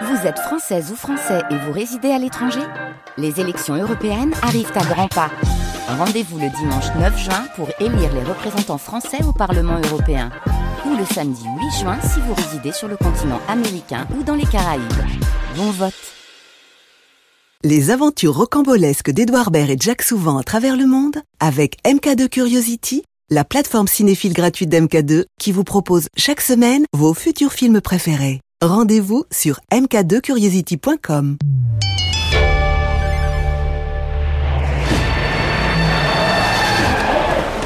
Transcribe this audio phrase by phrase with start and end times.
[0.00, 2.62] Vous êtes française ou français et vous résidez à l'étranger
[3.18, 5.30] Les élections européennes arrivent à grands pas.
[5.86, 10.30] Rendez-vous le dimanche 9 juin pour élire les représentants français au Parlement européen.
[10.86, 14.46] Ou le samedi 8 juin si vous résidez sur le continent américain ou dans les
[14.46, 14.82] Caraïbes.
[15.56, 15.92] Bon vote
[17.62, 23.04] Les aventures rocambolesques d'Edouard Baird et Jack Souvent à travers le monde avec MK2 Curiosity,
[23.28, 28.40] la plateforme cinéphile gratuite d'MK2 qui vous propose chaque semaine vos futurs films préférés.
[28.62, 31.36] Rendez-vous sur mk2curiosity.com.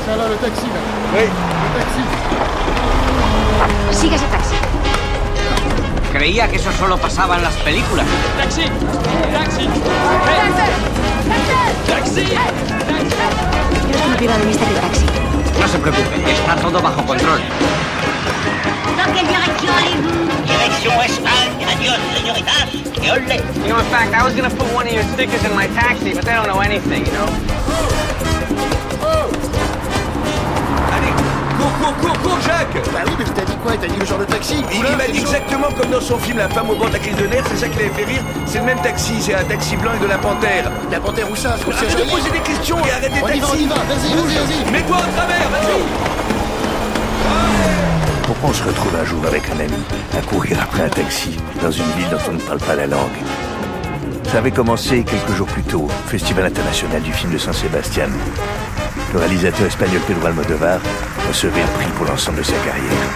[0.06, 0.80] Ça là, le taxi là.
[1.12, 1.20] Oui.
[1.20, 2.00] Le taxi.
[4.00, 4.54] Sigue ese taxi.
[6.14, 8.06] Creía que eso solo pasaba en las películas.
[8.38, 8.62] Taxi
[9.34, 9.68] Taxi
[11.86, 12.24] Taxi
[13.84, 15.04] Creo que no pierda de vista que el taxi.
[15.60, 17.40] No se preocupe, está todo bajo control.
[19.06, 20.46] ¿Dans quelle direction allez-vous?
[20.46, 21.66] Direction Espagne.
[21.72, 22.66] Adiós, señoritas.
[23.00, 23.36] Que ole.
[23.64, 26.12] You know, in fact, I was gonna put one of your stickers in my taxi,
[26.14, 27.28] but they don't know anything, you know?
[30.94, 31.12] Allez,
[31.58, 33.72] cours, cours, cours, cours, Jacques Bah oui, mais t'as dit quoi?
[33.80, 34.56] T'as dit le genre de taxi?
[34.72, 36.98] Il, il m'a dit exactement comme dans son film La femme au bord de la
[36.98, 38.22] crise de nerfs, c'est ça qui l'avait fait rire.
[38.46, 40.70] C'est le même taxi, c'est un taxi blanc et de la panthère.
[40.90, 41.50] La panthère où ça?
[41.50, 43.66] Arrête de arrière poser des questions et arrête des On y va, on taxis y
[43.66, 46.16] va, vas-y, vas-y, vas-y Mets-toi au travers, vas-y
[48.46, 49.82] on se retrouve un jour avec un ami
[50.16, 53.18] à courir après un taxi dans une ville dont on ne parle pas la langue
[54.30, 58.08] Ça avait commencé quelques jours plus tôt, au Festival international du film de San Sebastian.
[59.12, 60.78] Le réalisateur espagnol Pedro Almodovar
[61.28, 63.08] recevait un prix pour l'ensemble de sa carrière.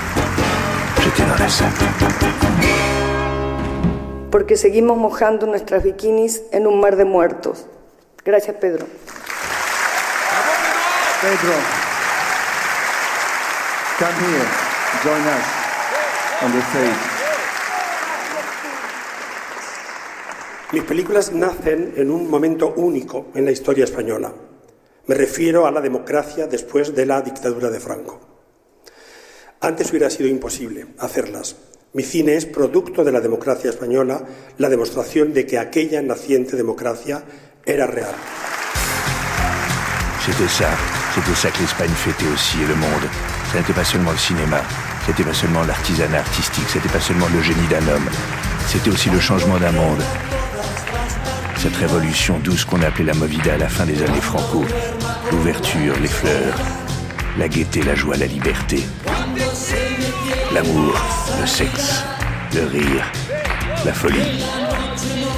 [1.03, 1.71] J'étais dans la salle.
[4.31, 7.67] porque seguimos mojando nuestras bikinis en un mar de muertos.
[8.25, 8.87] Gracias, Pedro.
[11.21, 11.55] Pedro,
[13.99, 14.70] come here.
[15.03, 15.47] Join us
[16.43, 17.21] on the stage.
[20.73, 24.31] Mis películas nacen en un momento único en la historia española.
[25.07, 28.21] Me refiero a la democracia después de la dictadura de Franco.
[29.63, 31.57] Antes hubiera sido imposible hacerlas.
[31.95, 34.23] Mi cine es producto de la democracia española,
[34.59, 37.25] la demostración de que aquella naciente democracia
[37.65, 38.15] era real.
[40.25, 40.69] C'était ça,
[41.15, 43.09] c'était ça que l'Espagne fêtait aussi et le monde.
[43.51, 44.63] Ce n'était pas seulement le cinéma,
[45.07, 48.09] c'était pas seulement l'artisanat artistique, c'était pas seulement le génie d'un homme,
[48.67, 50.03] c'était aussi le changement d'un monde.
[51.57, 54.65] Cette révolution douce qu'on appelait la Movida à la fin des années Franco.
[55.31, 56.57] L'ouverture, les fleurs,
[57.39, 58.83] la gaieté, la joie, la liberté.
[60.55, 60.95] L'amour,
[61.41, 62.03] le sexe,
[62.55, 63.05] le rire,
[63.85, 64.43] la folie.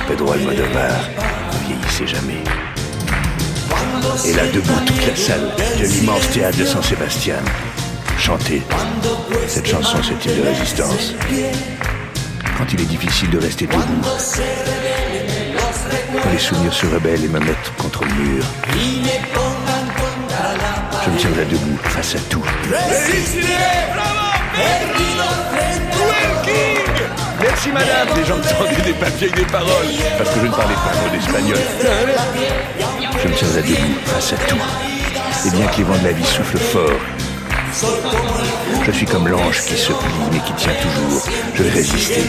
[0.07, 1.09] Pedro Almodovar
[1.53, 2.43] ne vieillissait jamais.
[4.25, 7.37] Et là, debout, toute la salle de l'immense théâtre de San Sébastien
[8.23, 8.63] chantait
[9.49, 11.13] cette chanson, cette hymne de résistance.
[12.57, 13.83] Quand il est difficile de rester debout,
[16.23, 18.45] quand les souvenirs se rebellent et me mettent contre le mur,
[21.05, 22.45] je me tiendrai debout face à tout.
[27.41, 30.53] Merci madame Les gens me tendaient des papiers et des paroles, parce que je ne
[30.53, 31.59] parlais pas un mot d'espagnol.
[33.21, 34.59] Je me tiendrai debout face à tout.
[35.45, 37.01] Et bien que les vents de la vie soufflent fort,
[38.85, 41.23] je suis comme l'ange qui se plie mais qui tient toujours.
[41.55, 42.23] Je vais résister.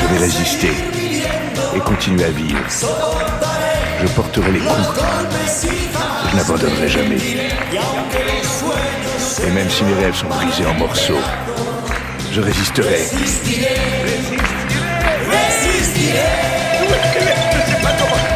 [0.00, 0.72] Je vais résister
[1.74, 2.60] et continuer à vivre.
[4.02, 5.00] Je porterai les coups.
[6.30, 7.18] Je n'abandonnerai jamais.
[9.46, 11.20] Et même si mes rêves sont brisés en morceaux,
[12.32, 13.08] je résisterai.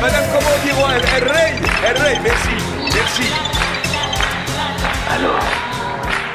[0.02, 0.72] Madame, comment on dit
[2.22, 2.48] merci.
[2.92, 3.53] Merci.
[5.14, 5.40] Alors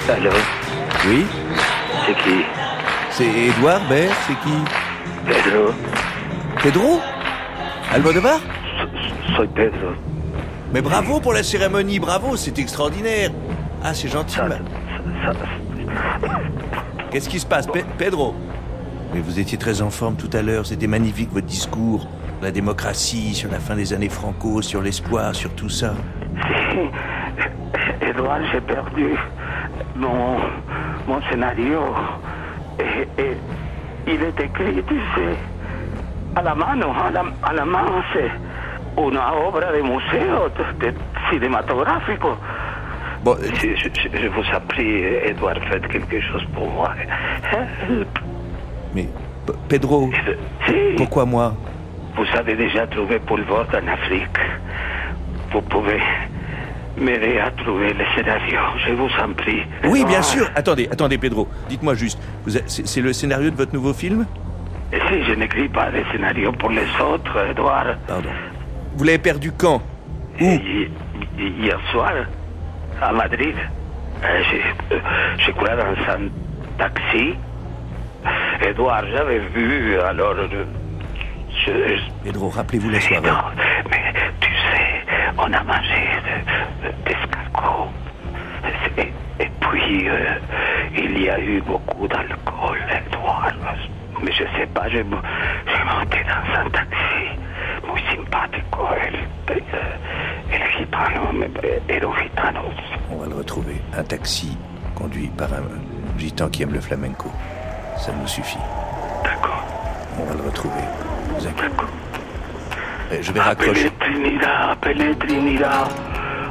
[0.10, 0.32] Allô
[1.08, 1.26] Oui
[2.06, 2.42] C'est qui
[3.12, 4.56] C'est Edouard Baird C'est qui
[5.28, 5.74] Pedro
[6.62, 7.00] Pedro
[7.92, 8.40] Almodovar
[9.36, 9.92] Soy Pedro.
[10.74, 13.32] Mais bravo pour la cérémonie, bravo, c'est extraordinaire.
[13.84, 14.36] Ah, c'est gentil.
[14.36, 16.30] Ça, ma- ça, ça-
[17.12, 18.36] Qu'est-ce qui se passe, Pe- Pedro
[19.14, 22.08] Mais vous étiez très en forme tout à l'heure, c'était magnifique votre discours.
[22.42, 25.94] La démocratie, sur la fin des années Franco, sur l'espoir, sur tout ça.
[28.10, 29.16] Edouard, j'ai perdu
[29.96, 30.38] mon,
[31.08, 31.82] mon scénario.
[32.80, 33.38] Et, et
[34.08, 35.36] il est écrit, tu sais,
[36.36, 38.32] à la mano, à la, à la main, c'est
[38.98, 40.50] une obra de museo,
[40.82, 40.94] de.
[43.24, 46.92] Bon, je, je- je vous en prie, Edouard, faites quelque chose pour moi.
[48.94, 49.08] Mais,
[49.68, 50.10] Pedro,
[50.66, 51.54] Si, pourquoi moi?
[52.16, 54.38] Vous avez déjà trouvé Paul Vort en Afrique.
[55.52, 56.02] Vous pouvez
[57.00, 59.62] m'aider à trouver le scénario, je vous en prie.
[59.86, 60.50] Oui, bien sûr.
[60.56, 61.48] Attendez, attendez, Pedro.
[61.70, 62.20] Dites-moi juste,
[62.68, 64.26] c'est le scénario de votre nouveau film?
[64.92, 68.30] Et si je n'écris pas de scénario pour les autres, Edouard Pardon.
[68.96, 69.82] Vous l'avez perdu quand?
[70.40, 70.90] Hi- hi-
[71.38, 72.12] Hier soir,
[73.02, 73.56] à Madrid,
[74.24, 75.00] euh, je, euh,
[75.38, 76.30] je crois dans un
[76.78, 77.36] taxi.
[78.62, 80.36] Edouard, j'avais vu, alors...
[80.38, 80.66] euh,
[81.66, 81.72] Je,
[82.24, 83.28] Pedro, rappelez-vous la soirée.
[83.28, 83.38] Non,
[83.90, 85.04] mais tu sais,
[85.38, 85.99] on a mangé
[86.40, 87.90] de- de- d'escargots.
[88.98, 89.14] Et,
[89.44, 90.36] et puis, euh,
[90.96, 93.54] il y a eu beaucoup d'alcool, Edouard.
[94.22, 95.22] Mais je sais pas, j'ai mo-
[95.66, 97.24] j'ai monté dans un taxi
[97.88, 98.88] muy simpático.
[99.06, 99.16] El,
[99.56, 99.64] el,
[100.52, 101.50] el gitano, me-
[101.88, 102.62] era un gitano.
[103.12, 103.76] On va le retrouver.
[103.98, 104.58] Un taxi
[104.96, 105.64] conduit par un
[106.20, 107.30] gitan qui aime le flamenco.
[107.98, 108.58] Ça nous suffit.
[109.24, 109.64] D'accord.
[110.20, 110.84] On va le retrouver.
[111.38, 111.76] Vous inquiétez.
[113.12, 113.92] Eh, Je vais Appelez raccrocher.
[114.00, 115.88] Trinidad, appelez Trinidad,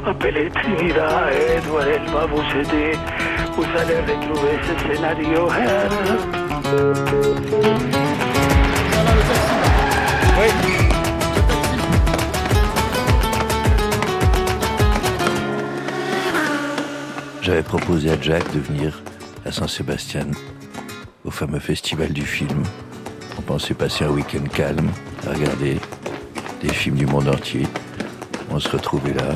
[0.05, 2.97] appelez Trinidad, Edouard, elle va vous aider.
[3.55, 5.49] Vous allez retrouver ce scénario.
[17.41, 19.01] J'avais proposé à Jack de venir
[19.45, 20.27] à Saint-Sébastien
[21.25, 22.63] au fameux festival du film.
[23.37, 24.89] On pensait passer un week-end calme
[25.25, 25.77] à regarder
[26.61, 27.65] des films du monde entier.
[28.51, 29.33] On se retrouvait là,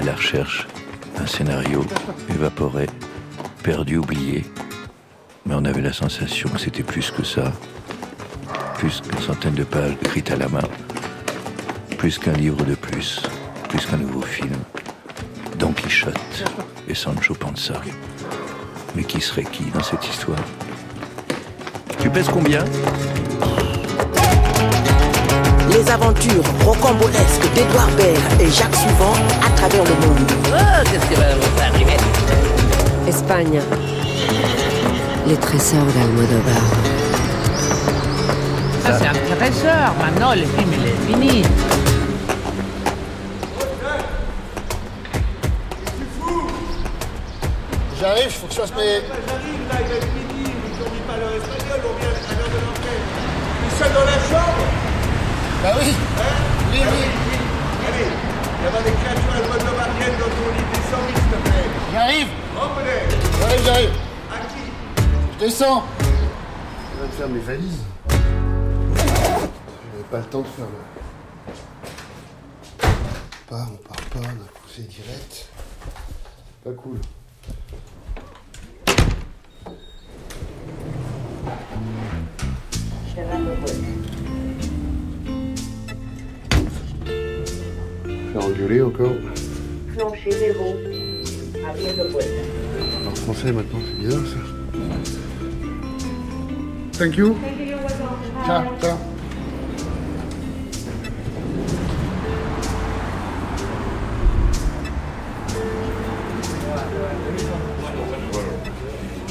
[0.00, 0.66] à la recherche
[1.16, 1.84] d'un scénario
[2.30, 2.86] évaporé,
[3.62, 4.44] perdu, oublié.
[5.46, 7.52] Mais on avait la sensation que c'était plus que ça.
[8.76, 10.68] Plus qu'une centaine de pages écrites à la main.
[11.96, 13.22] Plus qu'un livre de plus.
[13.68, 14.56] Plus qu'un nouveau film.
[15.58, 16.44] Don Quichotte
[16.88, 17.80] et Sancho Panza.
[18.94, 20.38] Mais qui serait qui dans cette histoire?
[22.00, 22.64] Tu pèses combien?
[25.70, 29.12] Les aventures rocambolesques d'Edouard Baird et Jacques Souvent
[29.46, 30.30] à travers le monde.
[30.46, 31.96] Oh, qu'est-ce qui va vous arriver
[33.06, 33.60] Espagne.
[35.26, 36.62] Les trésors d'Almodovar.
[38.82, 39.94] Ça, c'est un trésor.
[40.00, 41.42] Maintenant, le film, il est fini.
[48.00, 49.02] J'arrive, faut que je fasse mes.
[53.78, 54.87] seul dans la chambre
[55.62, 55.92] Bah oui
[56.70, 57.04] Oui, oui
[57.88, 58.06] Allez,
[58.58, 61.68] il y a des créatures almodovari dans ton lit, descends vite, s'il te plaît.
[61.92, 63.00] J'arrive Reprenez
[63.40, 63.94] J'arrive, j'arrive
[64.30, 64.62] À qui
[65.32, 67.82] Je descends Je vais faire mes valises.
[68.08, 70.78] J'avais pas le temps de faire le.
[72.84, 75.48] On part, on part pas, d'un coup c'est direct.
[76.62, 77.00] Pas cool.
[88.38, 89.12] Engueuler encore.
[89.96, 90.74] Plancher zéro.
[91.52, 92.02] Puerta.
[93.06, 94.38] En français maintenant, c'est bizarre ça.
[96.98, 97.36] Thank you.
[98.46, 98.96] Ciao, ciao.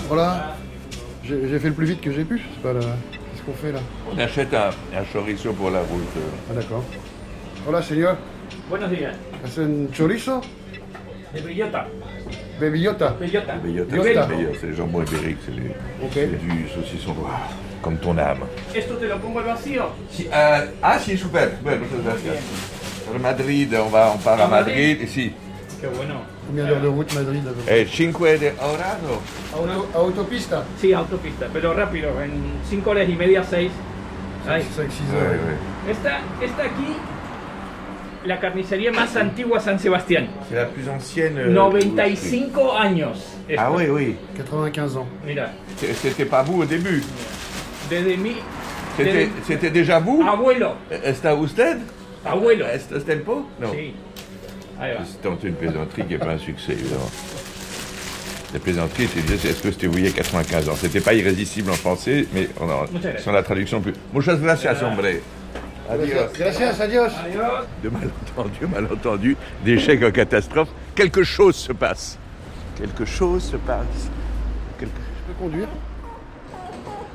[0.07, 0.55] Voilà.
[1.23, 2.41] J'ai j'ai fait le plus vite que j'ai pu.
[2.53, 2.79] C'est pas la...
[2.79, 3.79] Qu'est-ce qu'on fait là
[4.13, 6.03] On achète un, un chorizo pour la route.
[6.49, 6.83] Ah d'accord.
[7.67, 8.15] Hola, señor.
[8.69, 9.15] Buenos días.
[9.45, 10.41] ¿Es un chorizo?
[11.33, 11.87] De bellota.
[12.59, 13.13] Bebillota.
[13.19, 13.55] Bellota.
[13.57, 14.27] Bellota, Bellota.
[14.27, 15.69] c'est meilleur, c'est le jambon ibérique, c'est les-
[16.03, 16.13] Ok.
[16.13, 17.49] c'est du saucisson noir,
[17.81, 18.45] comme ton âme.
[18.73, 19.89] Esto te lo pongo al vacío.
[20.09, 22.43] Si, euh, ah si, super, bueno, muchas gracias.
[23.05, 24.73] Sur Madrid, on, va, on part à ¿A Madrid?
[24.73, 25.33] Madrid, ici.
[25.79, 26.21] Qué bueno.
[26.47, 29.19] Combien d'heures de route Madrid Eh, cinque de hora, no?
[29.55, 32.31] Auto- Autopista Sí, autopista, pero rápido, en
[32.67, 33.69] 5 horas y media, 6.
[34.45, 35.39] 5, 6 heures.
[35.89, 36.95] Esta, esta aquí,
[38.27, 40.27] la carnicería más antigua San Sebastián.
[40.49, 41.37] C'est la plus ancienne.
[41.37, 43.17] euh, 95 años.
[43.49, 43.65] esta.
[43.67, 44.15] Ah oui, oui.
[44.35, 45.07] 95 ans.
[45.25, 47.01] Mira, C'est- C'était pas vous au début.
[47.89, 48.33] desde mi.
[48.97, 50.21] C'était desde- c'était déjà vous?
[50.27, 50.71] Abuelo.
[50.91, 51.77] ¿Está usted
[52.25, 52.65] Abuelo.
[52.65, 53.71] ¿Está usted po Non.
[53.71, 53.93] Sí.
[54.79, 54.99] Ahí va.
[55.05, 57.09] C'est tenté une plaisanterie qui n'est pas un succès, évidemment.
[58.53, 60.75] La plaisanterie, c'est est-ce que c'était vous il y a 95 ans?
[60.77, 63.23] C'était pas irrésistible en français, mais on Muchas gracias.
[63.23, 63.93] sans la traduction plus.
[64.13, 65.03] Muchas gracias, hombre.
[65.89, 66.31] Adios.
[66.37, 67.11] Gracias, adios.
[67.83, 72.17] De malentendu, malentendu, d'échec en catastrophe, quelque chose se passe.
[72.77, 74.09] Quelque chose se passe.
[74.79, 74.91] Quelque-
[75.27, 75.67] Je peux conduire?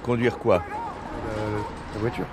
[0.03, 0.57] Conduire quoi?
[1.37, 1.59] Euh,
[1.95, 2.25] La voiture.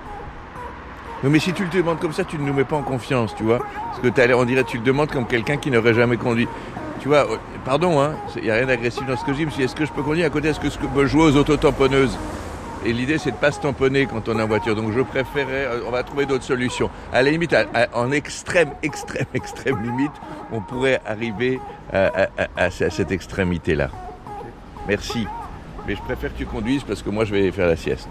[1.24, 3.36] Non, mais si tu le demandes comme ça, tu ne nous mets pas en confiance,
[3.36, 3.60] tu vois.
[3.60, 6.16] Parce que t'as l'air- on dirait que tu le demandes comme quelqu'un qui n'aurait jamais
[6.16, 6.48] conduit.
[7.02, 9.46] Tu vois, euh, pardon, hein, il n'y a rien d'agressif dans ce que je dis,
[9.46, 11.36] mais si est-ce que je peux conduire à côté, est-ce que je peux jouer aux
[11.36, 12.18] autotamponneuses?
[12.86, 14.76] Et l'idée, c'est de pas se tamponner quand on est en voiture.
[14.76, 16.90] Donc je préférais, euh, on va trouver d'autres solutions.
[17.12, 17.56] À la limite,
[17.94, 20.14] en extrême, extrême, extrême limite,
[20.52, 21.60] on pourrait arriver
[21.92, 23.90] à- à cette extrémité-là.
[24.88, 25.28] Merci.
[25.88, 28.10] Mais je préfère que tu conduises parce que moi, je vais faire la sieste.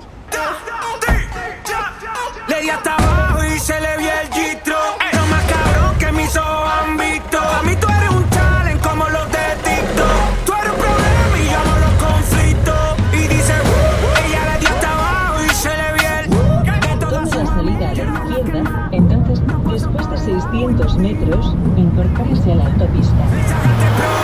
[20.59, 24.18] 200 metros, incorpórese a la autopista.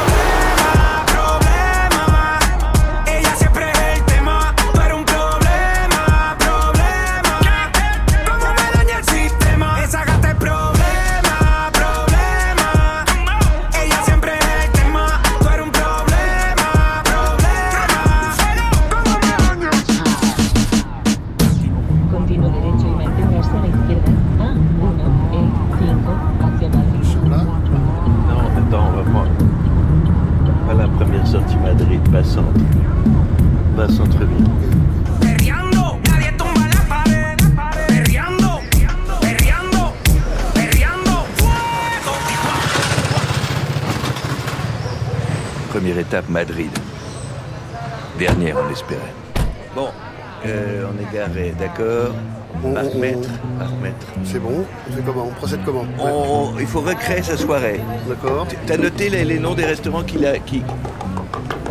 [55.46, 57.80] Fait comment On procède comment On- il faut recréer sa soirée.
[58.08, 58.46] D'accord.
[58.66, 60.38] Tu as noté les, les noms des restaurants qu'il a.
[60.38, 60.62] Qui...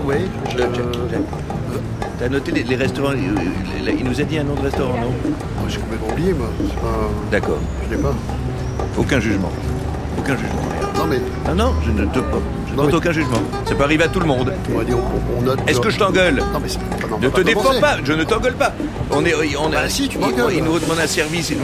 [0.05, 0.15] Oui,
[0.57, 0.63] je...
[2.19, 3.11] T'as noté les, les restaurants.
[3.13, 5.11] euh, Il nous a dit un nom de restaurant, non?
[5.25, 6.47] Oh, J'ai complètement oublié, moi.
[6.81, 7.09] Pas...
[7.31, 7.57] D'accord.
[7.89, 8.13] Je l'ai pas.
[8.97, 9.51] Aucun jugement.
[10.19, 10.61] Aucun jugement.
[10.95, 11.19] Non, mais...
[11.47, 12.37] Non, non, je ne te pas.
[12.67, 13.39] Je ne porte aucun jugement.
[13.65, 14.53] Ça peut arriver à tout le monde.
[14.73, 15.59] On va dire, on, on note...
[15.67, 16.35] Est-ce que je t'engueule?
[16.35, 16.77] Non, mais c'est...
[16.79, 18.71] non, on Ne te pas défends pas, je ne t'engueule pas.
[19.11, 20.53] On est, on Bah si, tu il, m'engueules.
[20.55, 21.49] il nous demande un service.
[21.49, 21.57] il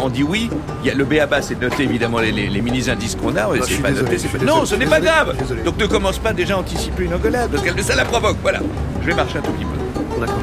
[0.00, 0.50] on dit oui.
[0.82, 3.48] Il y a le BABA, c'est de noter évidemment les, les, les mini-indices qu'on a.
[3.56, 5.34] je c'est pas désolé, noté, pas- désolé, Non, ce n'est pas grave.
[5.38, 5.62] désolé.
[5.62, 8.36] Donc ne commence pas déjà à anticiper une engueulade, parce que ça la provoque.
[8.42, 8.60] Voilà.
[9.02, 10.20] Je vais marcher un tout petit peu.
[10.20, 10.36] D'accord.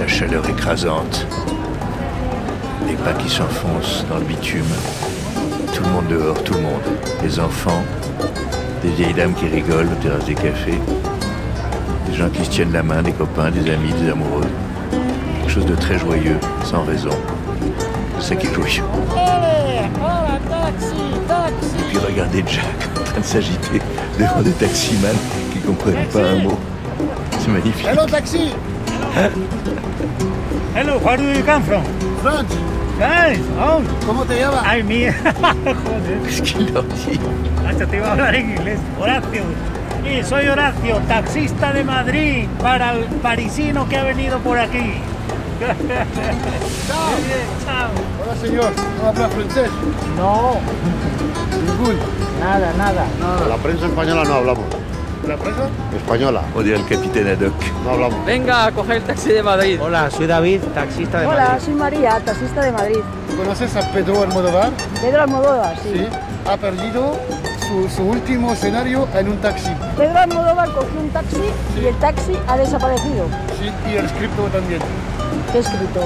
[0.00, 1.26] La chaleur écrasante.
[2.88, 4.64] Les pas qui s'enfoncent dans le bitume.
[5.74, 6.80] Tout le monde dehors, tout le monde.
[7.22, 7.82] Les enfants,
[8.82, 10.80] des vieilles dames qui rigolent au terrasse des cafés.
[12.10, 14.46] Des gens qui se tiennent la main, des copains, des amis, des amoureux.
[15.40, 17.10] Quelque chose de très joyeux, sans raison.
[18.18, 18.82] C'est ça qui est joyeux.
[21.78, 22.64] Et puis regardez Jack
[22.98, 23.80] en train de s'agiter
[24.18, 25.08] devant des taximans
[25.52, 26.58] qui comprennent pas un mot.
[27.38, 27.86] C'est magnifique.
[27.86, 28.50] Hello, taxi
[30.76, 31.82] Hello, where do you come from?
[32.22, 32.54] France
[32.98, 34.62] Guys, oh, ¿Cómo te llamas?
[34.66, 35.14] ay, mía.
[35.24, 36.18] Joder.
[36.26, 37.18] Qu'est-ce qu'il leur dit?
[37.64, 38.78] Macho, te iba a hablar en inglés.
[39.00, 39.42] Horacio.
[40.04, 44.94] Sí, soy Horacio, taxista de Madrid, para el parisino que ha venido por aquí.
[46.88, 47.10] Chao.
[47.64, 47.90] Chao.
[48.24, 48.72] Hola, señor.
[49.02, 49.70] ¿No habla francés?
[50.16, 50.56] No,
[51.66, 51.96] Ningún.
[52.40, 53.04] nada, nada.
[53.48, 54.64] La prensa española no hablamos.
[55.28, 55.64] ¿La prensa?
[55.94, 56.42] Española.
[56.64, 57.52] Dirait le capitaine Haddock.
[57.84, 58.24] No hablamos.
[58.24, 59.78] Venga a coger el taxi de Madrid.
[59.82, 61.64] Hola, soy David, taxista de Hola, Madrid.
[61.66, 62.98] soy María, taxista de Madrid.
[63.36, 64.70] ¿Conoces a Pedro Almodóvar?
[65.02, 65.90] Pedro Almodóvar, sí.
[65.94, 66.06] Sí.
[66.50, 67.16] Ha perdido
[67.70, 69.70] su, su último escenario en un taxi.
[69.96, 71.36] Pedro Almodóvar cogió un taxi
[71.80, 73.26] y el taxi ha desaparecido.
[73.58, 74.80] Sí, y el scripto también.
[75.52, 76.00] ¿Qué escrito?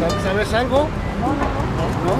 [0.00, 0.88] ¿Sab- ¿Sabes algo?
[1.20, 1.34] No, no,
[2.06, 2.16] ¿No?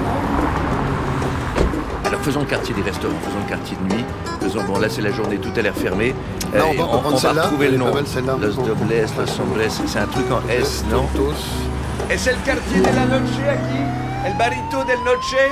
[2.07, 4.05] Alors faisons le quartier des restaurants, faisons le quartier de nuit.
[4.41, 6.13] Faisons, bon là c'est la journée, tout a l'air fermé.
[6.53, 7.87] Là, on et va- on va prendre va retrouver le nom.
[8.39, 11.05] Los Dobles, Los Hombres, c'est un truc en S, non
[12.17, 13.79] c'est le quartier de la Noche aquí
[14.25, 15.51] El barito del Noche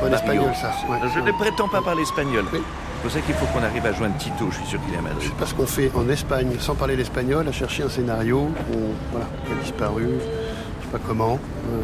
[0.00, 0.72] Bon espagnol, ça.
[0.90, 0.98] ouais.
[1.14, 2.44] Je ne prétends pas parler espagnol.
[2.52, 2.58] C'est
[3.02, 5.00] pour ça qu'il faut qu'on arrive à joindre Tito, je suis sûr qu'il est à
[5.00, 5.22] Je Madrid.
[5.28, 8.76] sais pas ce qu'on fait en Espagne sans parler l'espagnol, à chercher un scénario on-
[9.12, 11.38] voilà, qui a disparu, je sais pas comment.
[11.72, 11.80] Euh,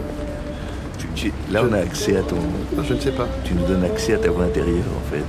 [0.99, 2.37] Tu- tu- là on a accès à ton...
[2.83, 3.27] je ne sais pas.
[3.45, 5.23] Tu nous donnes accès à ta voix intérieure en fait.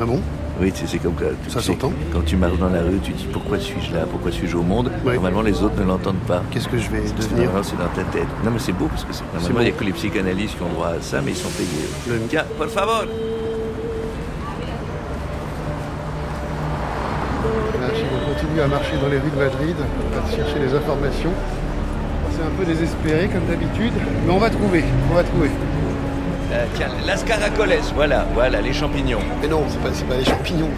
[0.00, 0.20] Ah bon?
[0.60, 3.26] Oui, c'est comme tu Ça sais, s'entend quand tu marches dans la rue, tu dis
[3.32, 4.90] pourquoi suis-je là, pourquoi suis-je au monde?
[5.06, 5.14] Oui.
[5.14, 6.42] Normalement, les autres ne l'entendent pas.
[6.50, 7.50] Qu'est-ce que je vais devenir?
[7.62, 8.26] c'est dans ta tête.
[8.44, 10.62] Non, mais c'est beau parce que c'est- normalement, il n'y a que les psychanalystes qui
[10.62, 11.88] ont droit à ça, mais ils sont payés.
[12.08, 13.04] Le- Tiens, por favor.
[18.12, 21.32] On continue à marcher dans les rues de Madrid, on va chercher les informations.
[22.32, 23.92] C'est un peu désespéré comme d'habitude,
[24.26, 25.50] mais on va trouver, on va trouver.
[26.74, 29.20] Tiens, las caracoles, voilà, voilà, les champignons.
[29.40, 30.70] Mais non, c'est pas, c'est pas les champignons,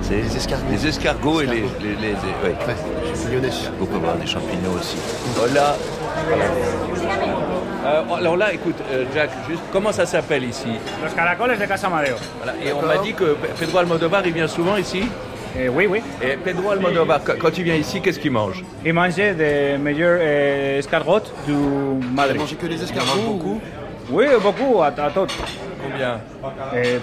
[0.00, 0.64] c'est les escargots.
[0.70, 1.56] Les escargots et les.
[1.58, 1.78] Escargots.
[1.82, 2.56] les, les- ouais.
[2.66, 2.76] Ouais,
[3.14, 3.50] champignonnes.
[3.80, 4.96] On peut avoir des champignons aussi.
[5.36, 5.76] Voilà.
[6.28, 6.44] voilà.
[7.86, 10.68] Euh, alors là, écoute, euh, Jack, juste, comment ça s'appelle ici?
[11.04, 12.16] Los caracoles de Casa Madeo.
[12.42, 12.54] Voilà.
[12.64, 15.02] Et on m'a dit que Pedro Almodovar, il vient souvent ici?
[15.58, 16.00] Eh, oui, oui.
[16.22, 18.62] Et Pedro Almodovar, quand- quand il vient ici, qu'est-ce qu'il mange?
[18.84, 21.52] Il mangeait des meilleurs euh, escargots du
[22.14, 22.36] Madrid.
[22.36, 23.60] Il mangeait que des escargots beaucoup
[24.10, 25.26] Oui, beaucoup, à, à tout.
[25.82, 26.20] Combien
[26.74, 26.98] Eh,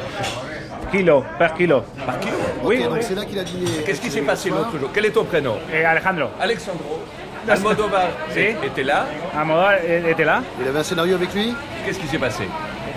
[0.92, 1.84] kilo, per kilo.
[2.06, 3.70] Par kilo Oui, Ok, donc c'est là qu'il a dîné.
[3.86, 6.30] Qu'est-ce qui s'est passé l'autre jour Quel est ton prénom Eh, Alejandro.
[6.40, 7.04] Alexandro.
[7.48, 8.40] Almodovar Si.
[8.66, 9.06] était là.
[9.38, 10.42] Almodovar eh, était là.
[10.62, 11.54] Il avait un scénario avec lui
[11.86, 12.44] Qu'est-ce qui s'est passé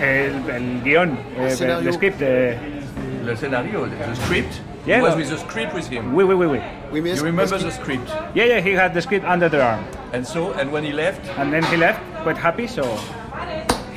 [0.01, 1.87] El, el guión, eh, scénario.
[1.87, 2.21] el script.
[2.21, 2.55] eh,
[3.25, 4.61] Le scénario, the script.
[4.87, 6.15] Yeah, he was with the script with him.
[6.15, 6.59] oui, oui, oui, oui.
[6.91, 8.09] Oui, mais You remember the script?
[8.33, 9.81] Yeah, yeah, he had the script under the arm.
[10.13, 12.81] And so, and when he left, And then he left, quite happy, so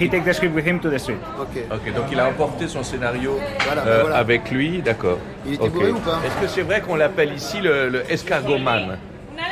[0.02, 1.18] he take the script with him to the street.
[1.40, 1.62] Ok.
[1.70, 4.16] ok, donc il a emporté son scénario Voilà, euh, voilà.
[4.18, 5.18] avec lui, d'accord.
[5.46, 5.72] Il était Ok.
[5.72, 8.98] bourré ou pas Est-ce que c'est vrai qu'on l'appelle ici le, le escargoman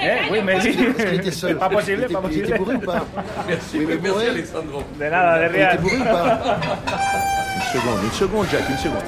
[0.02, 2.58] Eh, oui, mais qu'il était seul Pas possible, Il était- pas Il était possible.
[2.58, 3.06] bourré ou pas
[3.48, 4.28] Merci, Oui, mais merci bourré.
[4.28, 4.82] Alexandro.
[4.98, 5.80] De nada, de Il était rien.
[5.80, 6.40] bourré ou pas
[7.56, 9.02] Une seconde, une seconde, Jack, une seconde.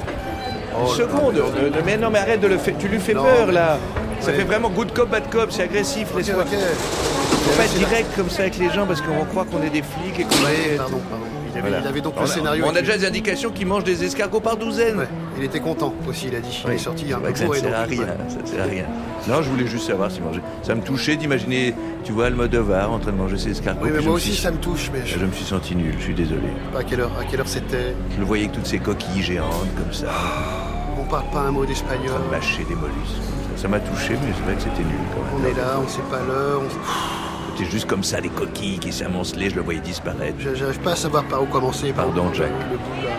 [0.81, 2.73] une seconde, ne- ne- mais non, mais arrête de le faire.
[2.79, 3.77] Tu lui fais Non, peur mais- là.
[4.19, 4.37] Ça Ouais.
[4.37, 6.43] fait vraiment good cop, bad cop, c'est agressif, Ok, laisse-moi.
[6.43, 6.57] ok.
[6.57, 9.69] Faut pas être direct comme ça avec les gens parce qu'on va croire qu'on est
[9.69, 10.77] des flics et qu'on est.
[10.77, 11.25] pardon, pardon.
[11.53, 11.83] Il avait, Voilà.
[11.83, 12.65] il avait donc On le a- scénario.
[12.67, 14.97] On a déjà des indications qu'il mange des escargots par douzaine.
[14.99, 15.07] Ouais,
[15.37, 16.61] Il était content aussi, il a dit.
[16.63, 16.75] Il Oui.
[16.75, 18.85] est sorti un peu ça ne sert à rien, ça ne sert à rien.
[19.27, 20.41] Non, je voulais juste savoir s'il mangeait.
[20.63, 23.81] Ça me touchait d'imaginer, tu vois, Almodovar en train de manger ses escargots.
[23.85, 25.93] Oui, mais moi aussi suis- ça me touche, mais je Je me suis senti nul,
[25.97, 26.47] je suis désolé.
[26.77, 27.95] à quelle heure, à quelle heure c'était.
[28.13, 30.07] Je le voyais avec toutes ces coquilles géantes comme ça,
[30.99, 32.19] On parle pas un mot d'espagnol.
[32.31, 33.21] mâcher des mollusques.
[33.55, 35.51] Ça- m'a touché, mais c'est vrai que c'était nul quand On même.
[35.51, 36.61] est là, on sait pas l'heure.
[36.65, 37.22] on-
[37.55, 40.35] C'était juste comme ça, des coquilles qui s'amoncelaient, je le voyais disparaître.
[40.39, 41.91] Je- J'arrive pas à savoir par où commencer.
[41.93, 42.45] par Pardon, là.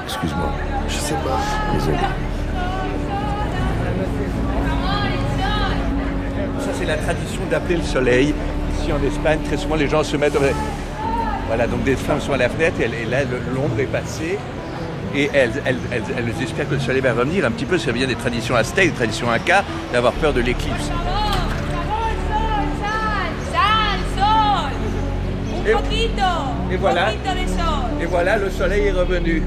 [0.05, 0.53] Excuse-moi,
[0.88, 1.38] Je sais pas.
[1.73, 1.97] désolé.
[6.61, 8.35] Ça, c'est la tradition d'appeler le soleil.
[8.81, 10.37] Ici en Espagne, très souvent, les gens se mettent.
[11.47, 13.19] Voilà, donc des femmes sont à la fenêtre et, là,
[13.55, 14.38] l'ombre est passée.
[15.14, 17.45] Et elles, elles, elles, elles espèrent que le soleil va revenir.
[17.47, 19.62] Un petit peu, ça vient des traditions aztèques, des traditions incas,
[19.93, 20.87] d'avoir peur de l'éclipse.
[23.53, 24.73] ¡Sal, sol!
[25.53, 26.23] Un Et- poquito!
[26.71, 27.09] et voilà.
[27.09, 28.02] Un poquito de sol!
[28.02, 29.42] Et voilà, le soleil est revenu.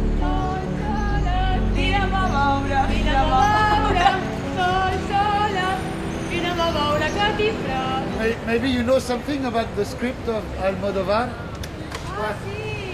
[8.48, 11.28] Maybe you know something about the script of Almodovar?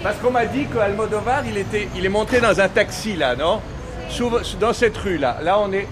[0.03, 3.61] Parce qu'on m'a dit qu'Almodovar, il, était, il est monté dans un taxi là, non?
[4.09, 5.37] Sous- dans cette rue là.
[5.41, 5.87] Là, on est.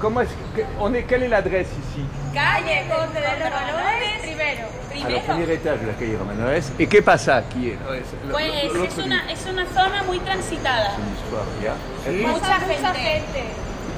[0.00, 4.68] Comment est-ce que- on est, Quelle est l'adresse ici Calle Conde de Romanones, primero.
[4.94, 5.20] Alors, Primero.
[5.26, 6.72] premier étage de la calle Romanoes.
[6.78, 10.90] Et qu'est pasa qui est le- Pues es una, es una zona muy transitada.
[11.14, 12.28] histoire qu'il y a.
[12.28, 13.44] Mucha gente.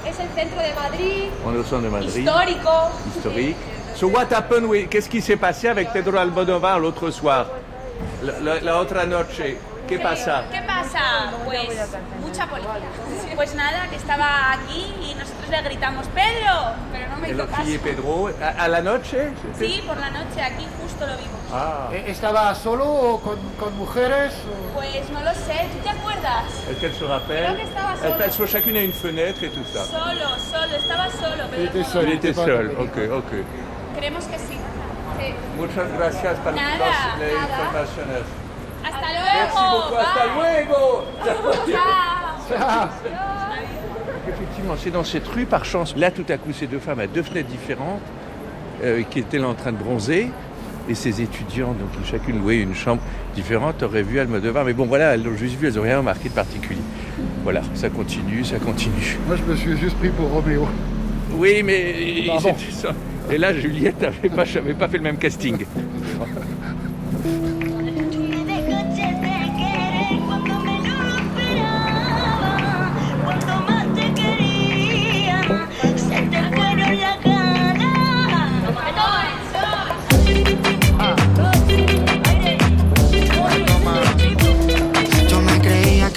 [0.08, 2.16] Es el centro de Madrid, On est au centre de Madrid.
[2.24, 2.70] histórico.
[3.14, 3.56] Historique.
[3.96, 7.46] So what happened with- Qu'est-ce qui s'est passé avec Pedro Almodovar l'autre soir?
[8.22, 9.56] La, la- la otra noche.
[9.86, 11.30] ¿Qué pasa ¿Qué pasa?
[11.44, 11.68] Pues
[12.20, 12.72] mucha policía.
[13.36, 17.46] Pues nada, que estaba aquí y nosotros le gritamos Pedro, pero no me El hizo
[17.48, 17.68] caso.
[17.68, 21.30] y Pedro, a, a la noche Sí, por la noche aquí justo lo vimos.
[21.52, 21.88] Ah.
[21.92, 24.32] Eh, ¿Estaba solo o con, con mujeres?
[24.74, 26.44] Pues no lo sé, ¿tú te acuerdas?
[26.68, 28.14] Est-ce qu'elle se rappelle Creo que estaba solo.
[28.24, 29.84] elles sont chacune à une fenêtre et tout ça.
[29.84, 31.84] Solo, solo, estaba solo, pero était.
[32.02, 32.74] Il était accompagné.
[32.82, 33.32] ok, ok.
[33.96, 34.58] creemos que sí.
[35.18, 35.34] Sí.
[35.56, 37.64] Muchas gracias por Nada, las las nada.
[37.64, 38.22] informaciones.
[38.86, 39.82] Hasta Merci luego.
[39.82, 40.80] beaucoup, hasta luego.
[44.28, 47.06] Effectivement, c'est dans cette rue, par chance, là tout à coup, ces deux femmes à
[47.06, 48.00] deux fenêtres différentes,
[48.84, 50.28] euh, qui étaient là en train de bronzer,
[50.88, 53.02] et ces étudiants, donc chacune louait une chambre
[53.34, 54.64] différente, auraient vu Almodovar.
[54.64, 56.82] Mais bon, voilà, elles l'ont juste vu, elles n'ont rien remarqué de particulier.
[57.42, 59.18] Voilà, ça continue, ça continue.
[59.26, 60.68] Moi, je me suis juste pris pour Roméo.
[61.32, 62.26] Oui, mais
[62.70, 62.90] ça.
[63.30, 64.44] Et là, Juliette n'avait pas,
[64.78, 65.64] pas fait le même casting.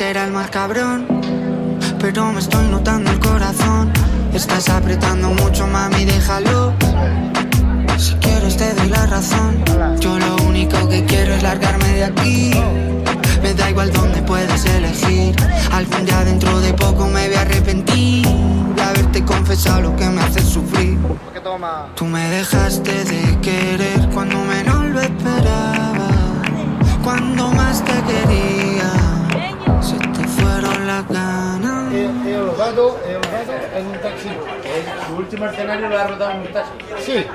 [0.10, 1.06] era el más cabrón,
[2.00, 3.91] pero me estoy notando el corazón.
[4.34, 6.74] Estás apretando mucho, mami, déjalo.
[7.95, 9.63] Si quieres te doy la razón.
[10.00, 12.52] Yo lo único que quiero es largarme de aquí.
[13.43, 15.36] Me da igual dónde puedes elegir.
[15.72, 18.28] Algún día dentro de poco me voy a arrepentir
[18.76, 20.98] de haberte confesado lo que me hace sufrir.
[21.95, 26.10] Tú me dejaste de querer cuando menos lo esperaba.
[27.04, 28.69] Cuando más te quería,
[30.89, 31.93] las ganas.
[31.93, 34.30] Rodado, he rodado en un taxi.
[35.08, 36.71] Su último escenario lo ha rodado en un taxi.
[37.06, 37.25] Sí,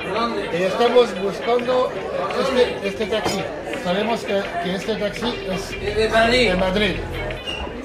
[0.52, 1.92] estamos buscando
[2.40, 3.40] este, este taxi.
[3.84, 6.50] Sabemos que, que este taxi es ¿Es de Madrid?
[6.50, 6.96] de Madrid.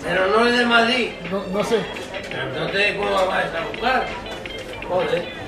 [0.03, 1.09] Pero no es de Madrid.
[1.29, 1.77] No, no sé.
[2.31, 4.07] Entonces, ¿cómo vas a buscar?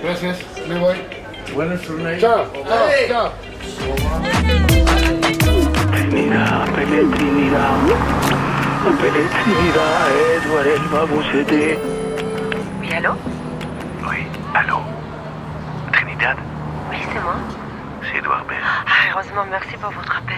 [0.03, 0.97] Gracias, me voy.
[1.55, 2.21] Buenas noches.
[2.21, 3.31] Chao, chao, chao.
[5.91, 7.71] Trinidad, Trinidad.
[8.81, 11.80] Appelez Trinidad, Edouard, elle va vous aider.
[12.80, 13.13] Oui, allô
[14.08, 14.77] Oui, allô
[15.91, 16.38] Trinidad
[16.91, 17.36] Oui, c'est moi.
[18.04, 18.62] C'est Edouard Baird.
[18.86, 20.38] Ah, heureusement, merci pour votre appel.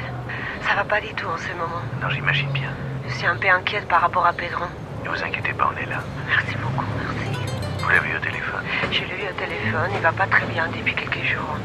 [0.65, 1.81] Ça va pas du tout en ce moment.
[2.01, 2.69] Non, j'imagine bien.
[3.05, 4.63] Je suis un peu inquiète par rapport à Pedro.
[5.03, 5.99] Ne vous inquiétez pas, on est là.
[6.25, 7.39] Merci beaucoup, merci.
[7.83, 8.63] Vous l'avez eu au téléphone?
[8.89, 11.57] Je l'ai eu au téléphone, il va pas très bien depuis quelques jours.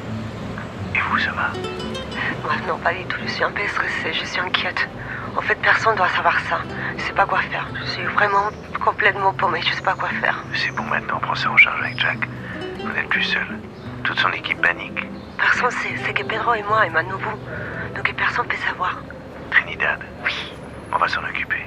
[0.93, 1.51] Et vous, ça va?
[2.43, 3.19] Moi, non, pas du tout.
[3.25, 4.89] Je suis un peu stressée, je suis inquiète.
[5.39, 6.59] En fait, personne doit savoir ça.
[6.97, 7.71] Je sais pas quoi faire.
[7.85, 8.51] Je suis vraiment
[8.85, 10.45] complètement paumée, je sais pas quoi faire.
[10.53, 12.19] C'est bon maintenant, on prend ça en charge avec Jack.
[12.85, 13.47] Vous n'êtes plus seul.
[14.03, 15.07] Toute son équipe panique.
[15.39, 17.31] Personne sait, c'est que Pedro et moi et ma nouveau.
[17.95, 19.01] Donc personne peut savoir.
[19.51, 20.35] Trinidad Oui.
[20.93, 21.63] On va s'en occuper.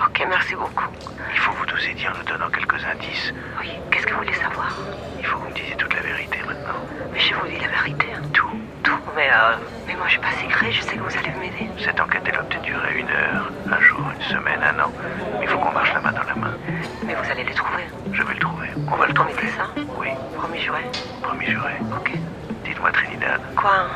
[0.00, 0.86] Ok, merci beaucoup.
[1.32, 3.32] Il faut vous nous aider en nous donnant quelques indices.
[3.60, 4.76] Oui, qu'est-ce que vous voulez savoir?
[5.18, 6.80] Il faut que vous me disiez toute la vérité maintenant.
[7.12, 8.06] Mais je vous dis la vérité.
[8.14, 8.22] hein.
[8.32, 8.65] Tout.
[9.14, 11.70] Mais euh, mais moi je suis pas secret, je sais que vous allez m'aider.
[11.82, 14.92] Cette enquête, elle peut-être durer une heure, un jour, une semaine, un an.
[15.40, 16.54] Il faut qu'on marche la main dans la main.
[17.04, 17.84] Mais vous allez les trouver.
[18.12, 18.68] Je vais le trouver.
[18.90, 19.32] On va le trouver.
[19.32, 19.64] Promettez ça
[19.98, 20.80] Oui, Promis juré.
[21.22, 21.72] promis juré.
[21.96, 22.12] Ok.
[22.64, 23.86] Dites-moi, Trinidad, Quoi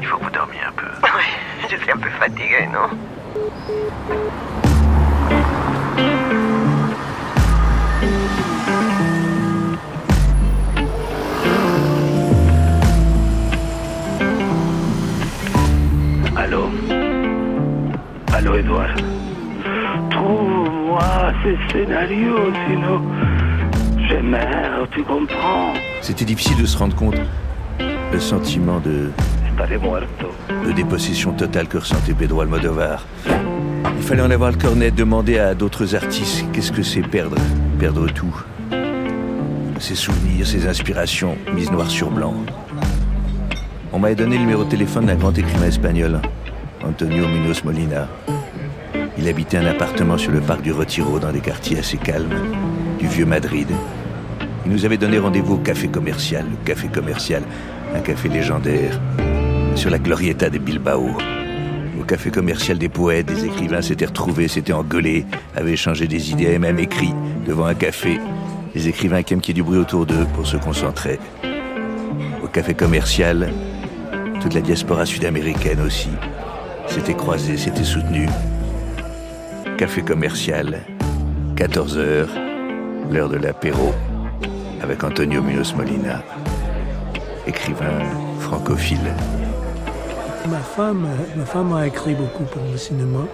[0.00, 0.86] il faut que vous dormiez un peu.
[1.04, 2.88] Oui, je suis un peu fatiguée, non
[18.62, 18.94] Edouard
[20.10, 23.02] Trouve-moi ces scénarios, sinon
[24.08, 27.16] je meurs, tu comprends C'était difficile de se rendre compte.
[28.12, 29.10] Le sentiment de,
[30.66, 33.06] de dépossession totale que ressentait Pedro Almodovar.
[33.96, 37.36] Il fallait en avoir le cornet, demander à d'autres artistes qu'est-ce que c'est perdre,
[37.78, 38.44] perdre tout.
[39.78, 42.34] Ses souvenirs, ses inspirations, mises noir sur blanc.
[43.92, 46.20] On m'avait donné le numéro de téléphone d'un grand écrivain espagnol,
[46.84, 48.08] Antonio Munoz Molina.
[49.22, 52.34] Il habitait un appartement sur le parc du Retiro, dans des quartiers assez calmes,
[52.98, 53.68] du vieux Madrid.
[54.66, 57.44] Il nous avait donné rendez-vous au café commercial, le café commercial,
[57.94, 59.00] un café légendaire,
[59.76, 61.10] sur la Glorieta de Bilbao.
[62.00, 66.50] Au café commercial des poètes, des écrivains s'étaient retrouvés, s'étaient engueulés, avaient échangé des idées
[66.54, 67.14] et même écrit
[67.46, 68.18] devant un café.
[68.74, 71.20] Les écrivains qui aiment qu'il y ait du bruit autour d'eux pour se concentrer.
[72.42, 73.52] Au café commercial,
[74.40, 76.10] toute la diaspora sud-américaine aussi
[76.88, 78.26] s'était croisée, s'était soutenue.
[79.82, 80.78] Café commercial,
[81.56, 82.28] 14 heures,
[83.10, 83.92] l'heure de l'apéro,
[84.80, 86.22] avec Antonio Munoz Molina,
[87.48, 87.98] écrivain
[88.38, 89.12] francophile.
[90.48, 93.26] Ma femme, ma femme a écrit beaucoup pour le cinéma,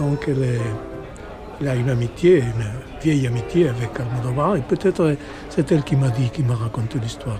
[0.00, 0.60] donc elle, est-
[1.60, 2.66] elle a une amitié, une
[3.00, 5.14] vieille amitié avec Almodovar, et peut-être
[5.48, 7.38] c'est elle qui m'a dit, qui m'a raconté l'histoire.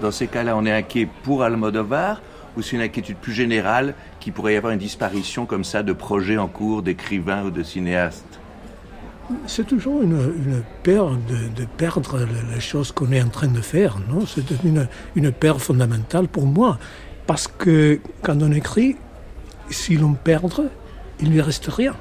[0.00, 2.22] Dans ces cas-là, on est inquiet pour Almodovar
[2.56, 5.92] ou c'est une inquiétude plus générale qu'il pourrait y avoir une disparition comme ça de
[5.92, 8.38] projets en cours d'écrivains ou de cinéastes?
[9.46, 13.46] C'est toujours une, une peur de, de perdre le- les choses qu'on est en train
[13.46, 14.26] de faire, non?
[14.26, 16.78] C'est une, une peur fondamentale pour moi,
[17.28, 18.96] parce que quand on écrit,
[19.68, 20.68] si l'on perd,
[21.20, 21.94] il ne lui reste rien.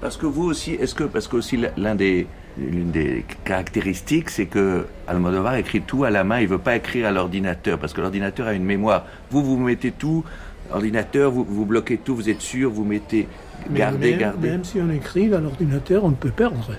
[0.00, 4.46] Parce que vous aussi, est-ce que parce que aussi l'un des l'une des caractéristiques, c'est
[4.46, 6.40] que Almodovar écrit tout à la main.
[6.40, 9.06] Il veut pas écrire à l'ordinateur parce que l'ordinateur a une mémoire.
[9.30, 10.24] Vous, vous mettez tout,
[10.72, 12.14] ordinateur, vous, vous bloquez tout.
[12.14, 13.28] Vous êtes sûr, vous mettez
[13.70, 14.50] gardez, même, gardez.
[14.50, 16.70] même si on écrit à l'ordinateur, on peut perdre.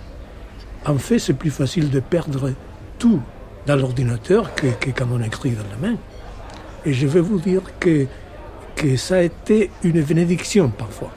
[0.85, 2.51] En fait, c'est plus facile de perdre
[2.99, 3.19] tout
[3.65, 5.97] dans l'ordinateur que, que quand on écrit dans la main.
[6.85, 8.05] Et je vais vous dire que,
[8.75, 11.11] que ça a été une bénédiction parfois.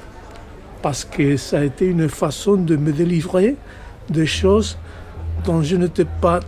[0.80, 3.56] Parce que ça a été une façon de me délivrer
[4.10, 4.78] des choses
[5.44, 6.40] dont je n'étais pas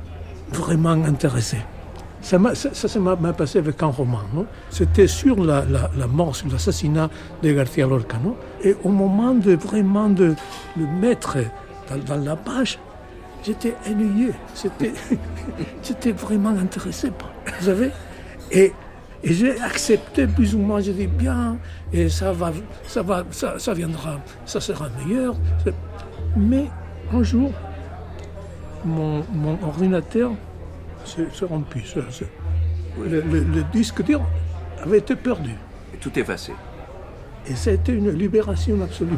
[0.53, 1.59] vraiment intéressé.
[2.23, 4.21] Ça ça, ça, ça m'a passé avec un roman.
[4.69, 7.09] C'était sur la, la- mort, sur l'assassinat
[7.43, 8.19] de García Lorca.
[8.63, 10.35] Et au moment de vraiment de
[10.77, 11.39] le mettre
[12.07, 12.79] dans, la page,
[13.43, 14.33] j'étais ennuyé.
[15.83, 17.11] J'étais vraiment intéressé.
[17.59, 17.91] Vous savez?
[18.53, 18.73] Et,
[19.25, 20.81] et j'ai accepté plus ou moins.
[20.81, 21.57] J'ai dit bien,
[21.93, 22.53] et ça va,
[22.87, 25.35] ça va, ça, ça viendra, ça sera meilleur.
[26.37, 26.67] Mais
[27.13, 27.53] un jour,
[28.85, 30.31] mon, mon ordinateur
[31.05, 31.47] s'est se-
[32.11, 32.25] se-
[32.99, 34.21] le, le- le disque dur
[34.83, 35.51] avait été perdu.
[36.01, 36.53] Tout effacé.
[37.49, 39.17] Et ça a été une libération absolue.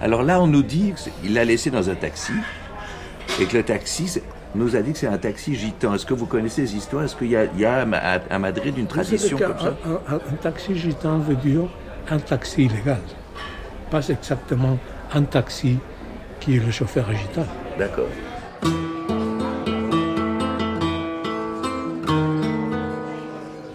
[0.00, 2.32] Alors là, on nous dit qu'il l'a laissé dans un taxi
[3.40, 4.20] et que le taxi
[4.54, 5.94] nous a dit que c'est un taxi gitan.
[5.94, 7.04] Est-ce que vous connaissez ces histoires?
[7.04, 9.74] Est-ce qu'il y a, il y a à, à Madrid une tradition comme ça?
[9.86, 11.62] un, un- un taxi gitan veut dire
[12.10, 13.00] un taxi illégal.
[13.90, 14.78] Pas exactement
[15.14, 15.78] un taxi
[16.44, 17.46] qui est le chauffeur agital.
[17.78, 18.08] D'accord.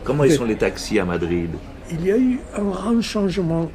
[0.04, 1.50] Comment sont les taxis à Madrid?
[1.92, 3.72] Il y a eu un grand changement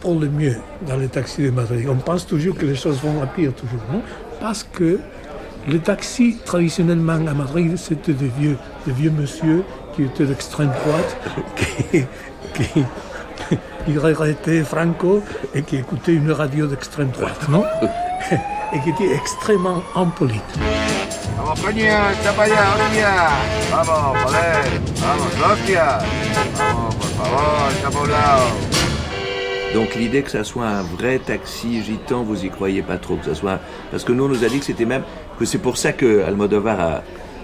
[0.00, 0.56] pour le mieux
[0.86, 1.86] dans les taxis de Madrid.
[1.88, 4.02] On pense toujours que les choses vont à pire, toujours, non?
[4.40, 5.00] Parce que
[5.66, 8.56] les taxis, traditionnellement à Madrid, c'était des vieux,
[8.86, 11.16] des vieux monsieur qui étaient d'extrême droite,
[11.56, 12.04] qui,
[12.54, 12.84] qui,
[13.86, 15.22] qui regrettaient Franco
[15.54, 17.64] et qui écoutaient une radio d'extrême droite, non?
[18.72, 19.82] Et qui étaient extrêmement
[28.06, 28.46] lado.
[29.74, 33.26] Donc l'idée que ça soit un vrai taxi gitan, vous y croyez pas trop que
[33.26, 35.02] ça soit parce que nous on nous a dit que c'était même
[35.38, 37.02] que c'est pour ça que Almodovar a,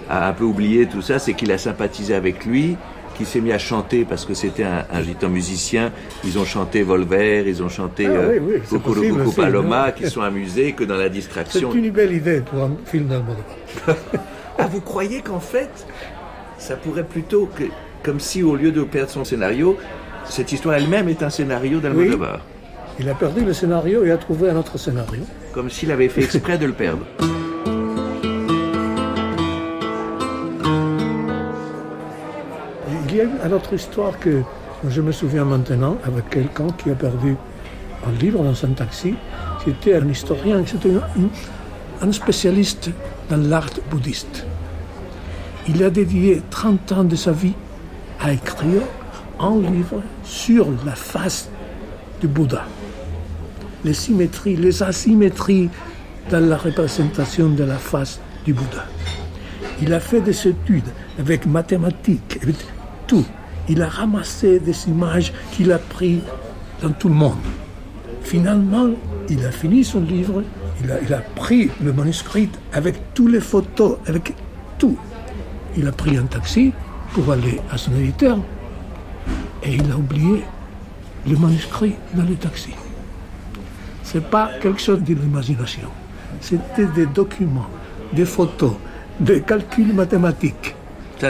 [0.09, 2.77] a un peu oublié tout ça, c'est qu'il a sympathisé avec lui,
[3.13, 5.91] qu'il s'est mis à chanter parce que c'était un, un gitan musicien.
[6.23, 9.91] Ils ont chanté Volver, ils ont chanté Ah euh, oui, oui, c'est possible aussi, Paloma,
[9.91, 11.73] qui sont amusés que dans la C'est distraction.
[11.73, 13.45] une belle idée pour un film d'Almodovar.
[14.59, 15.71] Ah, vous croyez qu'en fait,
[16.59, 17.63] ça pourrait plutôt que,
[18.03, 19.77] comme si au lieu de perdre son scénario,
[20.25, 22.41] cette histoire elle-même est un scénario d'Almodovar.
[22.99, 25.23] Il a perdu le scénario et a trouvé un autre scénario.
[25.53, 27.05] Comme s'il avait fait exprès de le perdre.
[33.21, 34.41] Une autre histoire que
[34.89, 37.35] je me souviens maintenant avec quelqu'un qui a perdu
[38.07, 39.13] un livre dans un taxi.
[39.63, 40.95] C'était un historien, c'était
[42.01, 42.89] un, spécialiste
[43.29, 44.47] dans l'art bouddhiste.
[45.67, 47.53] Il a dédié 30 ans de sa vie
[48.19, 48.81] à écrire
[49.39, 51.49] un livre sur la face
[52.19, 52.65] du Bouddha.
[53.85, 55.69] Les symétries, les asymétries
[56.31, 58.85] dans la représentation de la face du Bouddha.
[59.83, 62.39] Il a fait des études avec mathématiques,
[63.69, 66.21] Il a ramassé des images qu'il a prises
[66.81, 67.37] dans tout le monde.
[68.21, 68.89] Finalement,
[69.29, 70.43] il a fini son livre,
[70.83, 74.33] il a, il a pris le manuscrit avec toutes les photos, avec
[74.77, 74.97] tout.
[75.77, 76.73] Il a pris un taxi
[77.13, 78.37] pour aller à son éditeur
[79.63, 80.43] et il a oublié
[81.27, 82.71] le manuscrit dans le taxi.
[84.03, 85.89] Ce n'est pas quelque chose de l'imagination.
[86.41, 87.69] C'était des documents,
[88.11, 88.73] des photos,
[89.19, 90.75] des calculs mathématiques.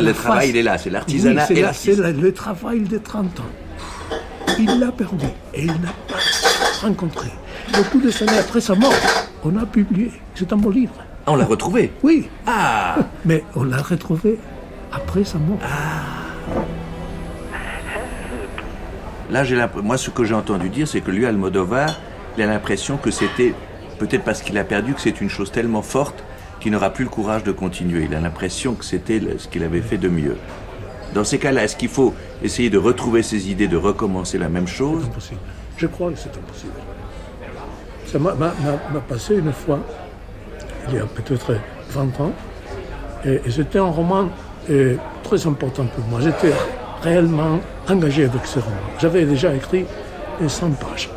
[0.02, 3.44] Le travail, il est là, c'est l'artisanat Oui, c'est la- le travail de 30 ans.
[4.60, 6.16] Il l'a perdu et il n'a pas
[6.88, 7.30] rencontré.
[7.76, 8.94] Beaucoup de années après sa mort,
[9.44, 10.12] on a publié.
[10.36, 10.94] C'est un beau livre.
[11.26, 12.28] Ah, on l'a retrouvé Oui.
[12.46, 14.38] Ah Mais on l'a retrouvé
[14.92, 15.60] après sa mort.
[19.32, 21.98] Là, j'ai moi, ce que j'ai entendu dire, c'est que lui, Almodovar,
[22.38, 23.54] il a l'impression que c'était,
[23.98, 26.24] peut-être parce qu'il a perdu, que c'est une chose tellement forte
[26.64, 28.06] qu'il n'aura plus le courage de continuer.
[28.10, 30.38] Il a l'impression que c'était ce qu'il avait fait de mieux.
[31.14, 34.66] Dans ces cas-là, est-ce qu'il faut essayer de retrouver ses idées, de recommencer la même
[34.68, 35.04] chose?
[35.06, 35.40] Impossible.
[35.78, 36.72] Je crois que c'est impossible.
[38.08, 38.34] Ça m'a-
[39.08, 39.80] passé une fois,
[40.90, 41.56] il y a peut-être
[41.92, 42.32] 20 ans,
[43.26, 44.30] et, et c'était un roman
[44.70, 46.22] euh, très important pour moi.
[46.22, 46.54] J'étais
[47.02, 48.76] réellement engagé avec ce roman.
[49.00, 49.86] J'avais déjà écrit
[50.42, 51.10] euh, 100 pages.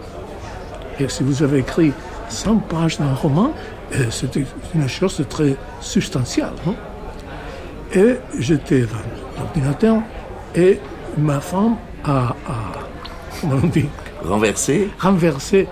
[0.98, 1.92] Et si vous avez écrit
[2.28, 3.52] 100 pages d'un roman,
[4.10, 6.52] c'était une chose très substantielle.
[6.66, 6.74] non
[7.94, 8.96] et j'étais devant
[9.38, 10.02] l'ordinateur
[10.54, 10.80] et
[11.16, 12.34] ma femme a, a-
[13.40, 13.86] comment on dit?
[14.24, 15.68] Renversé renversé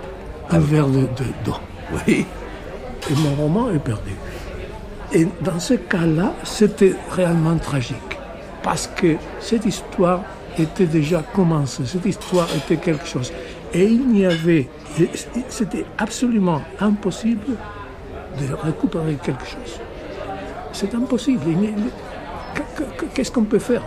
[0.50, 1.56] un verre de, de- d'eau.
[2.06, 2.24] Oui.
[3.10, 4.12] Et mon roman est perdu.
[5.12, 7.96] Et dans ce cas-là, c'était réellement tragique.
[8.62, 10.20] Parce que cette histoire
[10.58, 11.84] était déjà commencée.
[11.86, 13.32] Cette histoire était quelque chose.
[13.72, 14.68] Et il n'y avait.
[15.48, 17.56] C'était absolument impossible
[18.40, 19.80] de récupérer quelque chose.
[20.72, 21.40] C'est impossible.
[23.14, 23.82] Qu'est-ce qu'on peut faire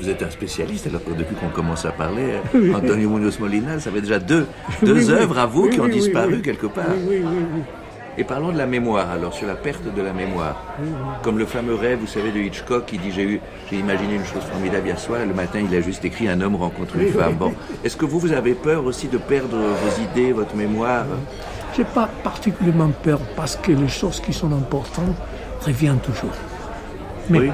[0.00, 2.72] Vous êtes un spécialiste, alors que depuis qu'on commence à parler, Oui.
[2.74, 4.46] Antonio Munoz Molina, ça fait déjà deux,
[4.82, 5.12] deux Oui, oui.
[5.12, 6.84] œuvres à vous qui ont disparu quelque part.
[6.90, 7.60] Oui, oui, oui, oui.
[8.16, 10.54] Et parlons de la mémoire, alors, sur la perte de la mémoire.
[11.22, 14.24] Comme le fameux rêve, vous savez, de Hitchcock, qui dit J'ai eu, j'ai imaginé une
[14.24, 17.08] chose formidable hier soir, et le matin, il a juste écrit Un homme rencontre une
[17.08, 17.34] femme.
[17.34, 17.52] Bon.
[17.84, 21.06] Est-ce que vous, vous avez peur aussi de perdre vos idées, votre mémoire?
[21.76, 25.16] J'ai pas particulièrement peur parce que les choses qui sont importantes
[25.64, 26.30] reviennent toujours.
[27.30, 27.52] Mais Oui.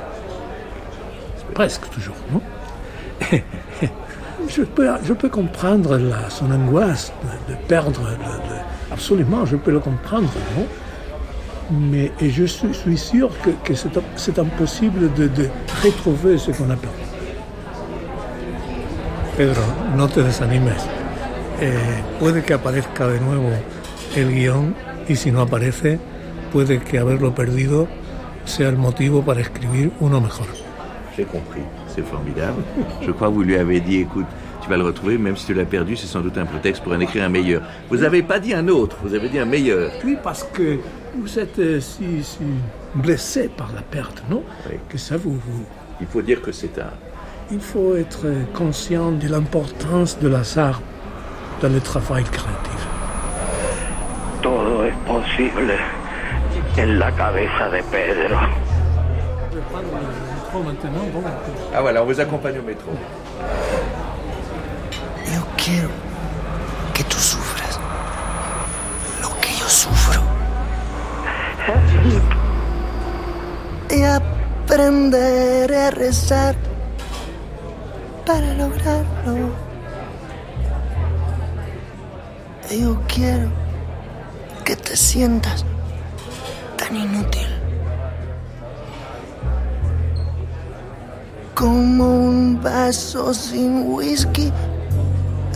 [1.54, 2.40] presque toujours, non?
[4.48, 9.56] Je, peux, je peux comprendre la- son angoisse de, de perdre, de- de- absolument, je
[9.56, 10.66] peux le comprendre, non?
[11.70, 15.48] Mais et je suis, suis sûr que, que c'est, c'est impossible de, de
[15.84, 16.96] retrouver ce qu'on a perdu.
[19.36, 19.62] Pedro,
[19.96, 20.72] no te desanimes.
[21.60, 21.72] Eh,
[22.18, 23.50] puede que aparezca de nuevo
[24.16, 24.74] el guión
[25.08, 25.98] y si no aparece,
[26.52, 27.88] puede que haberlo perdido
[28.44, 30.46] sea el motivo para escribir uno mejor.
[31.16, 31.62] J'ai compris,
[31.94, 32.62] c'est formidable.
[33.02, 34.26] Je crois que vous lui avez dit Écoute,
[34.62, 36.92] tu vas le retrouver, même si tu l'as perdu, c'est sans doute un prétexte pour
[36.92, 37.62] en écrire un meilleur.
[37.90, 39.90] Vous n'avez pas dit un autre, vous avez dit un meilleur.
[40.04, 40.78] Oui, parce que
[41.16, 42.38] vous êtes euh, si, si
[42.94, 44.42] blessé par la perte, non?
[44.88, 45.64] Que ça vous, vous...
[46.00, 46.90] Il faut dire que c'est un.
[47.52, 50.80] Il faut être conscient de l'importance de l'hasard
[51.60, 52.99] dans le travail créatif.
[55.40, 55.78] Posible
[56.76, 58.36] en la cabeza de Pedro.
[61.74, 62.90] Ah voilà, on vous accompagne au métro.
[65.24, 65.88] Yo quiero
[66.92, 67.80] que tú sufras
[69.22, 70.20] lo que yo sufro.
[73.88, 76.54] Y aprenderé a rezar
[78.26, 79.54] para lograrlo.
[82.70, 83.59] Yo quiero
[84.70, 85.64] que te sientas
[86.76, 87.48] tan inútil
[91.56, 94.52] como un vaso sin whisky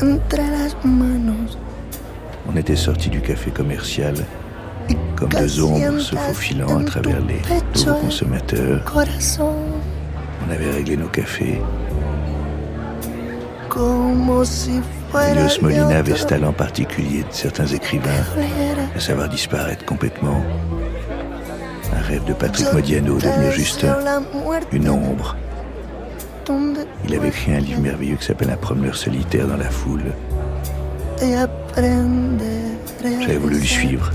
[0.02, 1.56] entre las manos.
[2.48, 4.16] On était sortis du café commercial,
[5.14, 7.40] comme deux ombres se faufilant à travers les
[7.76, 8.82] nouveaux consommateurs.
[8.84, 9.54] Corazón,
[10.44, 11.62] On avait réglé nos cafés.
[13.68, 14.80] como si
[15.14, 18.24] Milos Molina avait ce talent particulier de certains écrivains,
[18.96, 20.42] à savoir disparaître complètement.
[21.96, 23.86] Un rêve de Patrick Modiano, devenir juste
[24.72, 25.36] une ombre.
[27.06, 30.02] Il avait écrit un livre merveilleux qui s'appelle Un promeneur solitaire dans la foule.
[33.20, 34.10] J'avais voulu le suivre,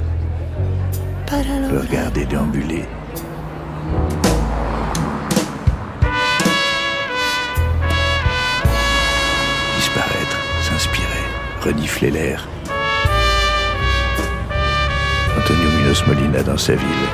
[1.71, 2.83] le regarder déambuler.
[11.69, 12.47] Renifler l'air.
[15.37, 17.05] Antonio Minos Molina dans sa ville.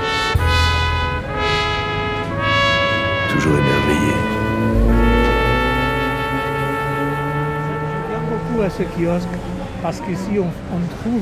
[3.33, 4.13] Toujours émerveillé.
[8.09, 9.35] J'aime beaucoup à ce kiosque
[9.81, 11.21] parce qu'ici on, trouve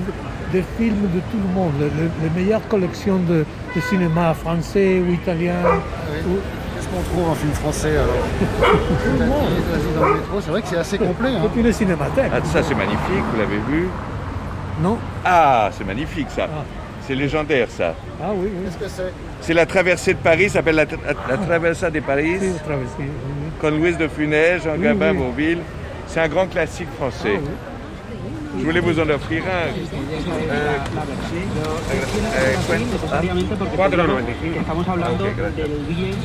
[0.52, 3.46] des films de tout le monde, le- les meilleures collections de,
[3.89, 5.56] cinéma français ou italien.
[6.93, 8.23] Qu'on trouve en film français alors
[9.19, 11.29] le c'est vrai que c'est assez complet.
[11.29, 11.41] hein.
[11.45, 12.32] Et puis les cinémathèques.
[12.34, 13.88] Ah, ça c'est magnifique, vous l'avez vu?
[14.82, 16.47] Non Ah, c'est magnifique ça.
[17.06, 17.93] C'est légendaire ça.
[18.21, 18.65] Ah oui, oui.
[18.65, 19.13] Qu'est-ce que c'est?
[19.41, 20.97] C'est la traversée de Paris, ça s'appelle la, tra-
[21.29, 22.38] la Traversa de Paris.
[22.41, 22.53] Oui.
[23.60, 25.17] Con Louis de Funès, Jean Oui, Gabin, oui.
[25.17, 25.58] Beauville.
[26.08, 27.39] C'est un grand classique français.
[28.58, 29.68] Je voulais vous en offrir un.
[29.68, 29.72] Euh,
[31.30, 31.38] si.
[32.36, 34.60] Euh, cuen- Cuatro noventa y cinco.
[34.60, 36.16] Estamos hablando del bien.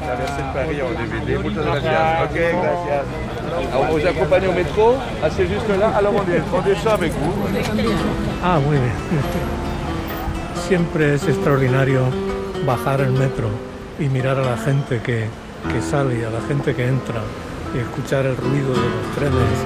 [0.00, 1.38] Traverser de Paris en DVD.
[1.42, 2.22] Muchas gracias.
[2.24, 3.04] Ok, gracias.
[3.72, 4.96] Alors, on vous accompagne au métro.
[5.22, 5.92] Ah, c'est juste là.
[5.96, 7.32] Alors on, est- on descend avec vous.
[8.42, 8.94] Ah, muy bien.
[10.66, 12.00] Siempre es extraordinario
[12.66, 13.48] bajar el metro
[14.00, 15.26] y mirar a la gente que,
[15.70, 17.20] que sale y a la gente que entra
[17.74, 19.58] y escuchar el ruido de los trenes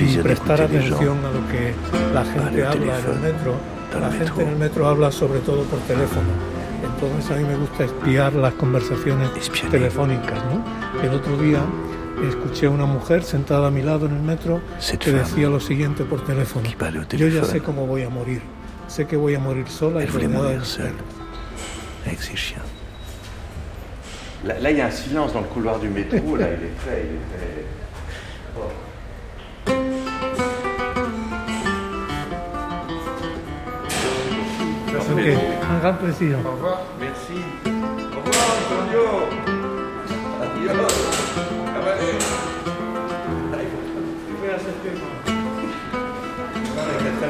[0.00, 1.74] y prestar atención a lo que
[2.12, 3.54] la gente habla en el metro.
[4.00, 6.28] La gente en el metro habla sobre todo por teléfono.
[6.82, 9.30] Entonces a mí me gusta espiar las conversaciones
[9.70, 10.44] telefónicas.
[10.46, 11.02] ¿no?
[11.02, 11.60] El otro día
[12.28, 14.60] escuché a una mujer sentada a mi lado en el metro
[14.98, 16.68] que decía lo siguiente por teléfono.
[17.10, 18.42] Yo ya sé cómo voy a morir.
[18.88, 20.58] Sé que voy a morir sola y rodeada de.
[24.44, 26.36] Là, là, il y a un silence dans le couloir du métro.
[26.36, 27.02] Là, il est très.
[27.02, 27.64] Il est très...
[35.18, 35.26] Ok,
[35.70, 36.36] un gran plaisir.
[36.44, 36.78] Au revoir.
[37.00, 37.42] Merci.
[37.66, 39.04] Au revoir, Antonio.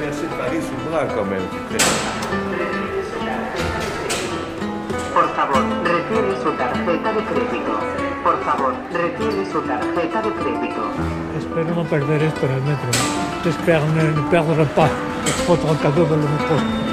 [0.09, 1.42] De Paris sous bras, quand même.
[1.70, 1.85] c'est très-
[5.14, 7.74] Por favor, retire su tarjeta de crédito.
[8.24, 10.83] Por favor, retire su tarjeta de crédito.
[11.38, 12.90] Espero no perder esto en el metro.
[13.44, 14.90] J'espère ne, ne perdre pas
[15.46, 16.88] votre cadeau dans le métro.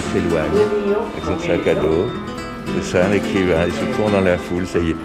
[0.00, 0.50] Il s'éloigne
[1.12, 2.06] avec son sac à dos.
[2.74, 3.66] C'est ça, un écrivain.
[3.66, 4.96] Il se tourne dans la foule, ça y est.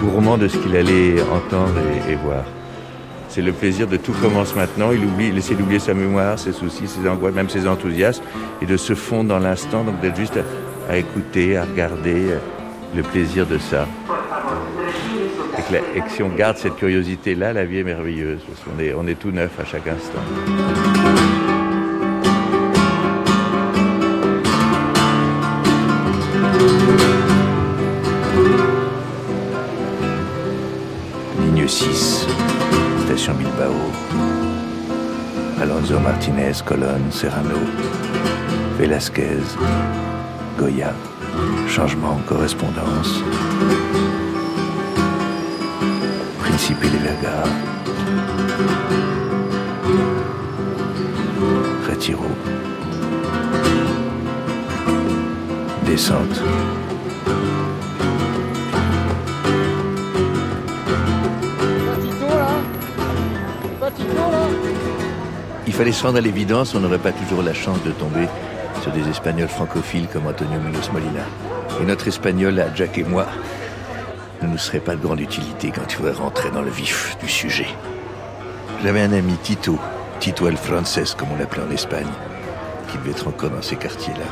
[0.00, 1.74] Gourmand de ce qu'il allait entendre
[2.08, 2.44] et, voir.
[3.28, 4.90] C'est le plaisir de tout commence maintenant.
[4.92, 8.22] Il oublie, il essaie d'oublier sa mémoire, ses soucis, ses angoisses, même ses enthousiasmes,
[8.60, 10.38] et de se fondre dans l'instant, donc d'être juste
[10.88, 12.38] à, écouter, à regarder, euh,
[12.94, 13.86] le plaisir de ça.
[15.58, 18.40] Et que, et que si on garde cette curiosité-là, la vie est merveilleuse.
[18.46, 21.25] Parce qu'on est, on est tout neuf à chaque instant.
[35.60, 37.58] Alonso Martinez, Colonne, Serrano,
[38.78, 39.56] Velasquez,
[40.58, 40.92] Goya.
[41.68, 43.22] Changement, correspondance.
[46.40, 47.44] Principe de Vergara.
[51.86, 52.56] Retiro.
[55.96, 56.85] descente.
[65.76, 68.26] Fallait se rendre à l'évidence, on n'aurait pas toujours la chance de tomber
[68.80, 71.20] sur des Espagnols francophiles comme Antonio Munoz Molina.
[71.82, 73.26] Et notre Espagnol, Jack et moi,
[74.40, 77.28] ne nous serait pas de grande utilité quand tu voudrais rentrer dans le vif du
[77.28, 77.66] sujet.
[78.82, 79.78] J'avais un ami, Tito,
[80.18, 82.08] Tito el Frances, comme on l'appelait en Espagne,
[82.90, 84.24] qui devait être encore dans ces quartiers-là.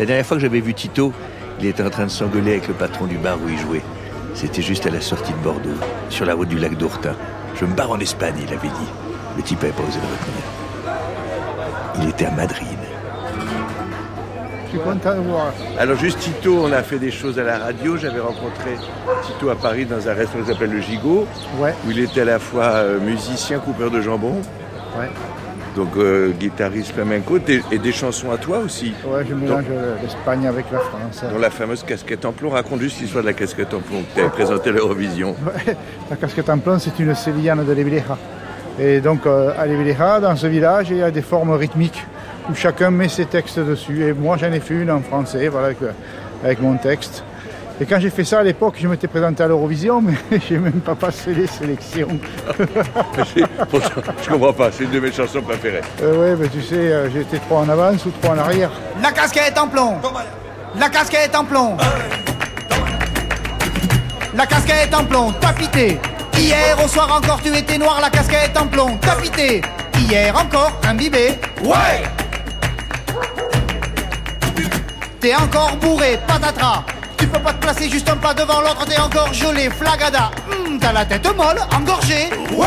[0.00, 1.12] La dernière fois que j'avais vu Tito,
[1.60, 3.82] il était en train de s'engueuler avec le patron du bar où il jouait.
[4.34, 5.78] C'était juste à la sortie de Bordeaux,
[6.08, 7.14] sur la route du lac d'Ourtin.
[7.54, 9.09] Je me barre en Espagne, il avait dit.
[9.40, 12.02] Le type n'avait pas osé le retenir.
[12.02, 12.66] Il était à Madrid.
[14.66, 15.46] Je suis content de voir.
[15.78, 17.96] Alors juste Tito, on a fait des choses à la radio.
[17.96, 18.76] J'avais rencontré
[19.24, 21.26] Tito à Paris dans un restaurant qui s'appelle Le Gigot,
[21.58, 21.72] Ouais.
[21.86, 24.34] où il était à la fois euh, musicien, coupeur de jambon,
[24.98, 25.08] Ouais.
[25.74, 28.92] donc euh, guitariste flamenco, des- et des chansons à toi aussi.
[29.06, 31.24] Ouais, je mélange euh, l'Espagne avec la France.
[31.32, 32.50] Dans la fameuse casquette en plomb.
[32.50, 35.34] Raconte juste l'histoire de la casquette en plomb que tu avais présentée à l'Eurovision.
[35.66, 35.76] Ouais,
[36.10, 38.18] La casquette en plomb, c'est une sévillane de Levileja.
[38.80, 42.02] Et donc, euh, à Levileja, dans ce village, il y a des formes rythmiques
[42.48, 44.04] où chacun met ses textes dessus.
[44.06, 45.92] Et moi, j'en ai fait une en français, voilà, avec, euh,
[46.42, 47.22] avec mon texte.
[47.78, 50.14] Et quand j'ai fait ça à l'époque, je m'étais présenté à l'Eurovision, mais
[50.48, 52.08] j'ai même pas passé les sélections.
[53.36, 55.82] Je comprends pas, c'est une de mes chansons préférées.
[56.02, 58.70] Euh, ouais, mais tu sais, euh, j'étais trop en avance ou trop en arrière.
[59.02, 59.96] La casquette en plomb
[60.78, 61.76] La casquette en plomb
[64.34, 65.98] La casquette en plomb, t'as pité
[66.40, 69.60] Hier au soir encore tu étais noir, la casquette en plomb, t'as pité.
[69.98, 72.02] Hier encore imbibé Ouais.
[75.20, 76.82] T'es encore bourré, patatras.
[77.18, 80.30] Tu peux pas te placer juste un pas devant l'autre, t'es encore gelé, flagada.
[80.50, 82.30] Hum, T'as la tête molle, engorgée.
[82.56, 82.66] Ouais.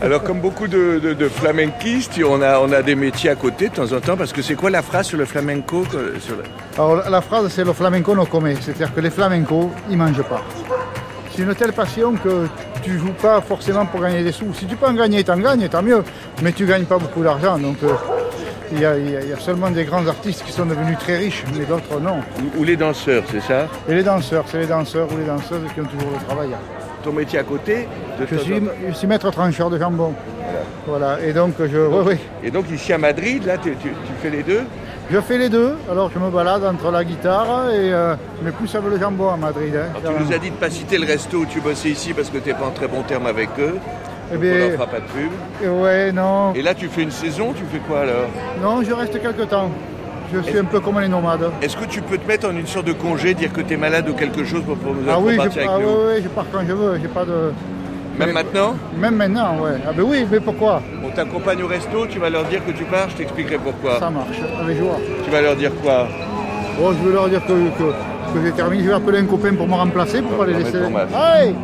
[0.00, 3.68] Alors, comme beaucoup de, de, de flamenquistes, on a, on a des métiers à côté
[3.68, 5.84] de temps en temps, parce que c'est quoi la phrase sur le flamenco
[6.20, 6.42] sur le-
[6.76, 10.22] Alors la- la phrase c'est le flamenco no come, c'est-à-dire que les flamencos ils mangent
[10.22, 10.42] pas.
[11.34, 12.46] C'est une telle passion que
[12.82, 14.52] tu joues pas forcément pour gagner des sous.
[14.54, 16.02] Si tu peux en gagner, t'en gagnes, tant mieux.
[16.42, 17.88] Mais tu gagnes pas beaucoup d'argent, donc euh,
[18.70, 21.64] il y, a- y y seulement des grands artistes qui sont devenus très riches, mais
[21.64, 22.16] d'autres non.
[22.58, 23.66] Ou, les danseurs, c'est ça?
[23.88, 26.50] Et les danseurs, c'est les danseurs ou les danseuses qui ont toujours le travail.
[27.02, 27.88] Ton métier à côté
[28.20, 28.54] de Je suis,
[28.90, 30.12] je suis maître trancheur de jambon.
[30.86, 31.78] Voilà, et donc je.
[32.44, 34.62] Et donc ici à Madrid, là, tu, tu- tu fais les deux?
[35.12, 38.74] Je fais les deux, alors je me balade entre la guitare et euh, mais plus
[38.74, 39.74] avec le jambon à Madrid.
[39.76, 39.90] hein.
[40.02, 42.30] Alors, tu nous as dit de pas citer le resto où tu bossais ici parce
[42.30, 43.74] que tu n'es pas en très bon terme avec eux.
[44.32, 45.30] Eh bien, on leur fera pas de pub.
[45.62, 46.54] Et Ouais, non.
[46.54, 48.26] Et là, tu fais une saison, tu fais quoi alors?
[48.62, 49.70] Non, je reste quelque temps.
[50.32, 51.50] Je suis un peu comme les nomades.
[51.60, 53.76] Est-ce que tu peux te mettre en une sorte de congé, dire que tu es
[53.76, 55.92] malade ou quelque chose pour, pour nous Ah oui, je, partir ah avec nous?
[55.92, 56.98] oui, oui, je pars quand je veux.
[57.02, 57.52] J'ai pas de.
[58.18, 59.72] Même mais- maintenant Même maintenant, ouais.
[59.88, 62.84] Ah ben oui, mais pourquoi On t'accompagne au resto, tu vas leur dire que tu
[62.84, 63.98] pars, je t'expliquerai pourquoi.
[63.98, 64.98] Ça marche, avec joie.
[65.24, 66.06] Tu vas leur dire quoi
[66.78, 67.84] Bon, je vais leur dire que, que,
[68.34, 68.84] que j'ai terminé.
[68.84, 70.78] Je vais appeler un copain pour me remplacer, pour pas les laisser.
[70.78, 71.54] Hey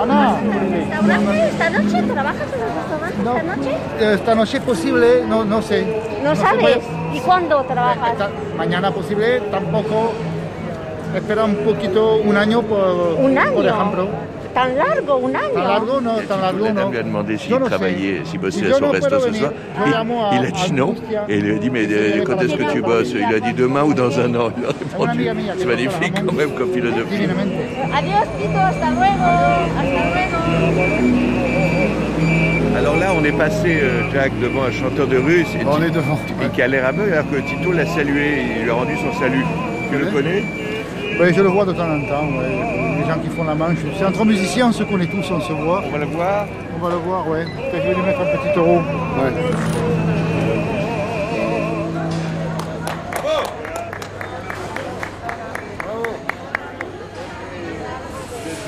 [0.00, 0.36] Ana
[1.48, 3.16] ¿Esta noche trabajas en el restaurante?
[3.24, 3.36] No.
[3.36, 3.76] ¿Esta noche?
[4.00, 5.84] Eh, Esta noche posible, no, no sé.
[6.24, 6.78] No sabes.
[7.14, 8.14] ¿Y cuándo trabajas?
[8.20, 10.12] a- mañana posible, tampoco.
[11.14, 13.60] Espera un poquito, un año por, ¿Un por año?
[13.74, 14.08] ejemplo.
[14.58, 15.16] ¿Tan largo?
[15.18, 15.52] ¿Un año?
[15.54, 16.80] Tan largo, no, tan largo, La no.
[16.80, 17.70] dame lui a demandé s'il Yo no sé.
[17.70, 19.52] travaillait, s'il bossait à son no resto ce soir.
[19.86, 19.94] Il
[20.46, 20.94] a dit non.
[21.28, 23.12] Et il lui a dit, mais euh, quand est-ce que tu bosses?
[23.14, 24.50] Il a dit demain ou dans un an.
[24.58, 25.28] Il a répondu.
[25.58, 27.28] C'est magnifique quand même comme philosophie.
[27.94, 28.58] Adiós, Tito.
[28.58, 29.28] Hasta luego.
[29.78, 30.38] Hasta luego.
[32.78, 35.48] Alors là, on est passé, euh, Jack, devant un chanteur de russe.
[35.54, 36.18] Et On est devant.
[36.44, 39.12] Et qui a l'air aveugle, alors que Tito l'a salué, il lui a rendu son
[39.20, 39.44] salut.
[39.92, 40.42] Tu le connais?
[41.20, 43.00] Oui, je le vois de temps en temps, ouais.
[43.00, 43.78] les gens qui font la manche.
[43.98, 45.82] C'est entre musiciens, on se connaît tous, on se voit.
[45.84, 46.46] On va le voir
[46.76, 47.44] On va le voir, ouais.
[47.44, 48.80] Peut-être je vais lui mettre un petit euro.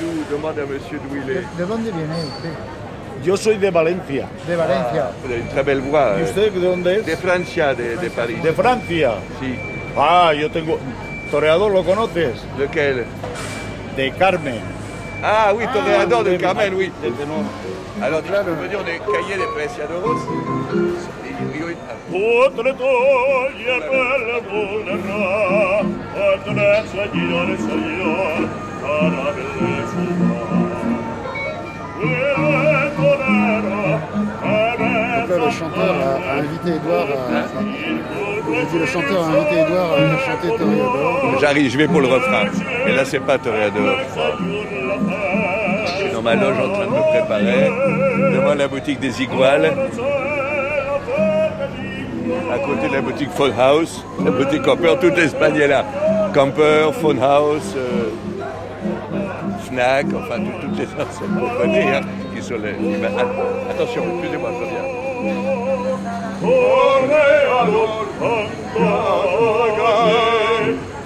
[0.01, 1.43] D'où Demande à monsieur d'où il est.
[1.57, 2.53] ¿De dónde viene usted?
[3.23, 4.27] Yo soy de Valencia.
[4.47, 5.11] De Valencia.
[5.23, 6.15] Ah, une très belle voix.
[6.17, 7.05] ¿Y euh, usted de dónde es?
[7.05, 8.35] De Francia, de, de Paris.
[8.41, 9.13] De Francia.
[9.39, 9.55] Sí.
[9.95, 10.79] Ah, yo tengo.
[11.31, 12.35] ¿Toreador lo conoces?
[12.59, 13.05] Lequel
[13.95, 14.61] De Carmen.
[15.23, 16.91] Ah oui, Toreador de de- Carmen, oui.
[17.01, 17.11] de.
[18.03, 19.47] Alors, tu peux venir des cahiers des
[34.77, 35.27] bellezza.
[35.29, 38.20] Là, le chanteur a, a invité Edouard à.
[38.79, 41.39] Le chanteur a invité Edouard à chanter.
[41.39, 42.45] J'arrive, je vais pour le refrain.
[42.87, 43.95] Et là, c'est pas Toreador.
[45.85, 47.71] Je suis dans ma loge en train de me préparer,
[48.33, 49.71] devant la boutique des Iguales.
[52.53, 55.85] à côté de la boutique Phone House, la boutique Camper, toute l'Espagne est là.
[56.33, 58.09] Camper, Phone House, euh,
[60.15, 62.01] enfin tout- toutes les compagnies hein,
[62.35, 62.73] qui sont les.
[62.73, 65.60] les- att- Attention, excusez-moi, je reviens.
[66.43, 68.07] Oreador,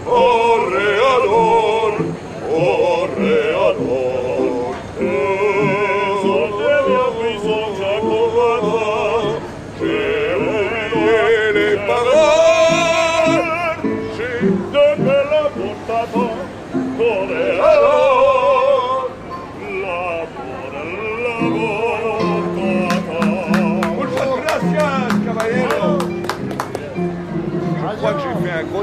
[0.07, 1.93] ore ador,
[2.49, 3.35] ore
[3.67, 4.44] ador.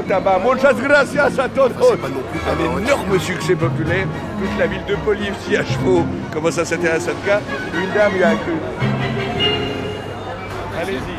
[0.03, 0.39] Tabac.
[0.39, 1.97] Muchas gracias à todos.
[2.47, 4.07] Un énorme succès populaire.
[4.39, 7.39] Toute la ville de Polive, si à chevaux, commence à s'intéresser à ce cas.
[7.73, 8.53] Une dame y a cru.
[10.81, 11.17] Allez-y.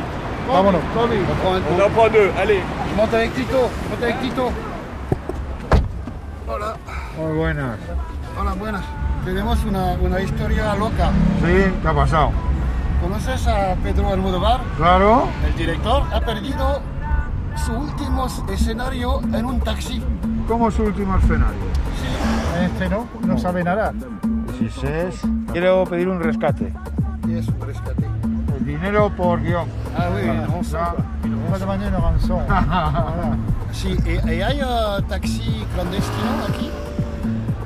[0.51, 0.79] Vámonos.
[0.95, 2.61] On en prend deux, allez.
[2.91, 4.51] Je monte avec Tito, je monte avec Tito.
[6.47, 6.75] Hola.
[7.17, 7.77] Muy buenas.
[8.39, 8.83] Hola, buenas.
[9.25, 11.09] Tenemos una, una historia loca.
[11.41, 12.31] Sí, ¿qué ha pasado?
[13.01, 14.61] ¿Conoces a Pedro Almodóvar?
[14.77, 15.27] Claro.
[15.47, 16.81] El director ha perdido
[17.55, 20.03] su último escenario en un taxi.
[20.47, 21.61] ¿Cómo su último escenario?
[22.63, 23.93] Este no, no sabe nada.
[24.57, 25.21] Si es...
[25.51, 26.73] Quiero pedir un rescate.
[27.27, 28.05] Y es un rescate.
[28.57, 29.67] El dinero por guion.
[29.97, 30.77] Ah oui, une rançon.
[31.23, 32.41] On va demander une rançon.
[32.47, 33.37] Voilà.
[33.71, 36.69] Si, et, et hay un taxi clandestino aquí?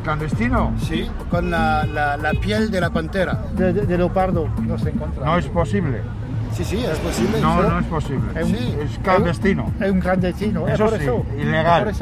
[0.04, 0.72] ¿Clandestino?
[0.80, 3.40] Sí, con la, la, la piel de la pantera.
[3.56, 5.26] De, de, de leopardo no se encuentra.
[5.26, 6.02] No es posible.
[6.54, 7.40] Sí, sí, es posible.
[7.42, 7.68] No, ¿sí?
[7.70, 8.22] no es posible.
[8.36, 9.72] Es, Sí, es clandestino.
[9.80, 10.68] Es un clandestino.
[10.68, 11.26] Eso es por eso.
[11.38, 11.94] ilegal.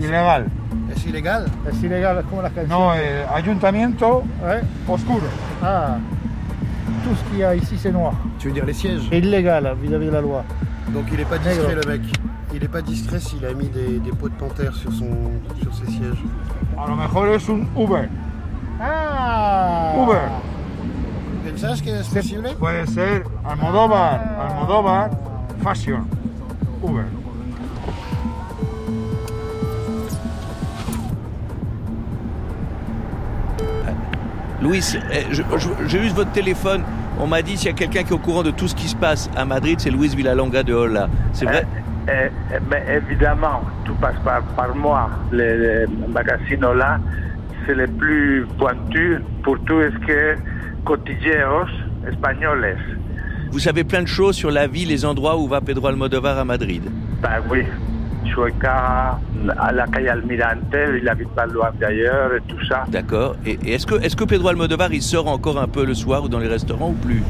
[0.00, 0.46] Ilegal.
[0.94, 1.46] Es ilegal.
[1.70, 2.70] Es ilegal, como las canciones.
[2.70, 4.22] No, eh, ayuntamiento
[4.86, 5.26] oscuro.
[5.62, 5.96] Ah,
[7.04, 8.12] tout ce qu'il y a ici c'est noir.
[8.38, 9.08] Tu veux dire les sièges?
[9.12, 10.44] Illégal vis-à-vis de la loi.
[10.88, 12.02] Donc il est pas discret le mec.
[12.54, 15.06] Il est pas discret s'il a mis des, des pots de panthère sur, son,
[15.62, 16.22] sur ses sièges.
[16.76, 18.08] A lo mejor es un Uber.
[18.80, 20.20] Ah Uber.
[21.60, 22.54] ¿Pensás que es posible?
[22.54, 25.10] Puede ser Almodóvar, Almodóvar,
[25.60, 26.06] Fashion,
[26.80, 27.04] Uber.
[34.60, 36.82] Louis, eh, je- je- j'ai eu votre téléphone.
[37.20, 38.88] On m'a dit s'il y a quelqu'un qui est au courant de tout ce qui
[38.88, 41.08] se passe à Madrid, c'est Luis Villalonga de Hola.
[41.32, 41.64] C'est vrai?
[42.08, 42.12] Eh,
[42.54, 45.10] eh, mais évidemment, tout passe par, par moi.
[45.32, 46.98] Les, les magazines là,
[47.66, 50.36] c'est les plus pointus pour tout ce que
[50.84, 51.68] quotidiennos
[52.08, 52.76] espagnoles.
[53.50, 56.44] Vous savez plein de choses sur la vie, les endroits où va Pedro Almodovar à
[56.44, 56.82] Madrid.
[57.22, 57.64] Ben oui,
[58.26, 59.18] Chueca,
[59.58, 62.84] à la calle Almirante, il habite pas loin d'ailleurs et tout ça.
[62.88, 63.36] D'accord.
[63.46, 66.24] Et, et est-ce que, est que Pedro Almodovar, il sort encore un peu le soir
[66.24, 67.22] ou dans les restaurants ou plus?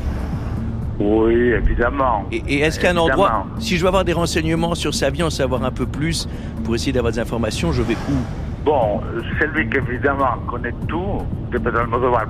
[0.98, 2.26] Oui, évidemment.
[2.32, 3.22] Et, et est-ce qu'il y a un Évidemment.
[3.22, 6.28] endroit, si je veux avoir des renseignements sur sa vie, en savoir un peu plus,
[6.64, 8.64] pour essayer d'avoir des informations, je vais où?
[8.64, 9.00] Bon,
[9.40, 11.22] celui qui évidemment connaît tout
[11.52, 12.26] de Pedro Almodovar,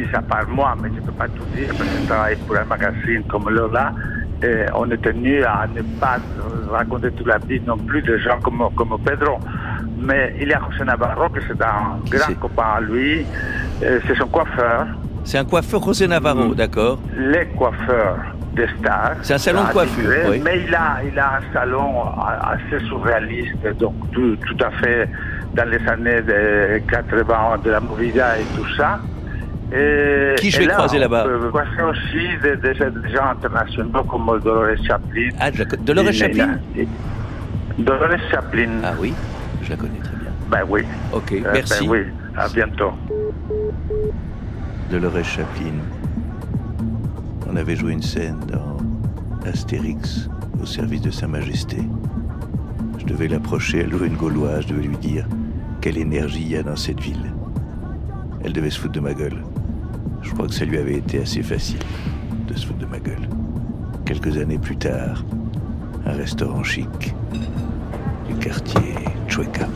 [0.00, 2.36] mis à part moi, mais je ne peux pas tout dire parce que je travaille
[2.36, 3.92] pour un magazine comme Lola.
[4.42, 6.16] Et on est tenu à ne pas
[6.70, 9.38] raconter toute la vie non plus de gens comme, comme Pedro.
[9.98, 13.26] Mais il y a José Navarro, que c'est un grand copain à lui.
[13.80, 14.86] C'est son coiffeur,
[15.24, 18.16] C'est un coiffeur José Navarro, d'accord les coiffeurs
[18.54, 19.16] des stars.
[19.22, 20.40] C'est un salon de coiffure, oui.
[20.42, 25.08] Mais il a, il a un salon assez surréaliste, donc tout, tout à fait
[25.54, 29.00] dans les années de 80 de la Movida et tout ça.
[29.72, 34.02] Et, Qui je vais là, croiser on là-bas peut aussi des, des- des gens internationaux
[34.04, 35.28] comme Dolores Chaplin.
[35.38, 36.58] Ah, la Dolores Chaplin
[37.78, 38.68] Dolores Chaplin.
[38.82, 39.14] Ah oui,
[39.62, 40.30] je la connais très bien.
[40.50, 40.82] Ben oui.
[41.12, 41.84] Ok, Euh, merci.
[41.86, 41.98] Ben oui,
[42.36, 42.92] à bientôt.
[44.90, 45.72] Dolores Chaplin.
[47.48, 48.76] On avait joué une scène dans
[49.48, 50.28] Astérix
[50.60, 51.78] au service de Sa Majesté.
[52.98, 55.26] Je devais l'approcher, elle jouait une gauloise, je devais lui dire
[55.80, 57.32] quelle énergie il y a dans cette ville.
[58.44, 59.36] Elle devait se foutre de ma gueule.
[60.22, 61.78] Je crois que ça lui avait été assez facile
[62.46, 63.28] de se foutre de ma gueule.
[64.04, 65.24] Quelques années plus tard,
[66.06, 67.14] un restaurant chic
[68.28, 68.94] du quartier
[69.28, 69.66] Chueca.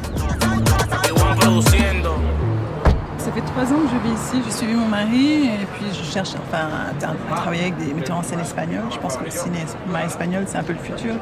[3.18, 4.42] Ça fait trois ans que je vis ici.
[4.44, 8.18] J'ai suivi mon mari et puis je cherche enfin, à, à travailler avec des metteurs
[8.18, 8.84] en scène espagnols.
[8.92, 11.14] Je pense que le cinéma espagnol, c'est un peu le futur.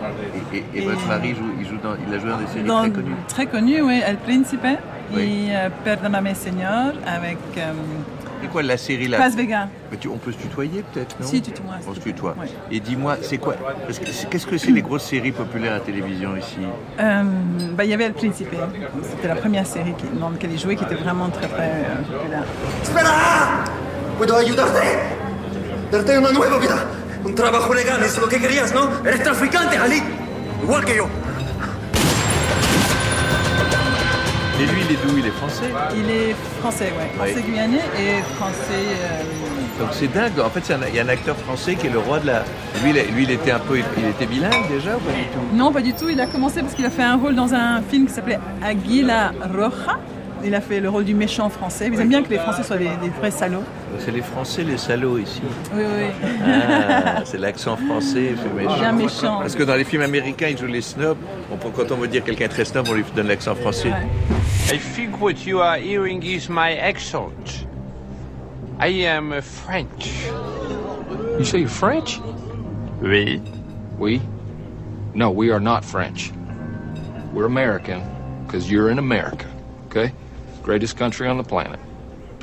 [0.53, 2.65] Et, et- et votre mari, joue, il, joue dans, il a joué dans des séries
[2.65, 4.01] Dans- très connues Très connu, oui.
[4.05, 4.67] El Príncipe
[5.15, 5.23] Oui.
[5.49, 7.73] et euh, Perdóname Señor avec euh,
[8.43, 9.69] C'est quoi la série là Paz Vega.
[9.91, 12.35] Mais tu- On peut se tutoyer peut-être, non Si, tutoie, On se tutoie.
[12.35, 12.49] plaît.
[12.73, 13.55] Et dis-moi, c'est quoi
[13.87, 16.59] parce que c'est- Qu'est-ce que c'est les grosses séries populaires à la télévision ici
[17.01, 17.23] Euh,
[17.77, 18.49] bah, il y avait El Príncipe.
[19.11, 22.03] C'était la première série qui, dans laquelle il jouait qui était vraiment très très euh,
[22.19, 22.43] populaire.
[22.83, 23.65] ¡Espera!
[24.19, 24.83] ¿Puedo ayudarte?
[25.91, 26.77] Darte una nueva vida.
[27.25, 28.89] Un trabajo legal es lo que querías, ¿no?
[29.07, 30.03] Eres traficante, Ali.
[30.63, 31.07] Igual que yo.
[34.63, 35.19] Et lui, il est d'où?
[35.19, 35.65] Il est français?
[35.97, 37.11] Il est français, ouais.
[37.17, 38.87] Français guyanais et français.
[39.03, 40.39] euh, Donc c'est dingue.
[40.39, 42.45] En fait, il y a un acteur français qui est le roi de la.
[42.85, 45.57] Lui, il, lui, il était un peu, il était bilingue déjà ou pas du tout?
[45.57, 46.09] Non, pas du tout.
[46.09, 49.33] Il a commencé parce qu'il a fait un rôle dans un film qui s'appelait Aguila
[49.53, 49.99] Roja.
[50.45, 51.89] Il a fait le rôle du méchant français.
[51.93, 53.63] Ils aiment bien que les Français soient des, des vrais salauds.
[53.99, 55.41] C'est les Français, les salauds ici.
[55.73, 56.29] Oui, oui.
[56.45, 58.79] Ah, c'est l'accent français, c'est méchant.
[58.79, 59.39] Bien méchant.
[59.41, 61.19] Parce que dans les films américains, ils jouent les snobs.
[61.77, 63.93] Quand on veut dire quelqu'un très snob, on lui donne l'accent français.
[64.73, 67.67] I think what you are hearing is my accent.
[68.81, 70.27] I am French.
[71.39, 72.19] You say you're French?
[73.01, 73.41] Oui.
[73.99, 74.21] We?
[75.15, 76.33] No, we are not French.
[77.33, 78.03] We're American,
[78.47, 79.47] because you're in America,
[79.87, 80.13] okay?
[80.63, 81.79] Greatest country on the planet.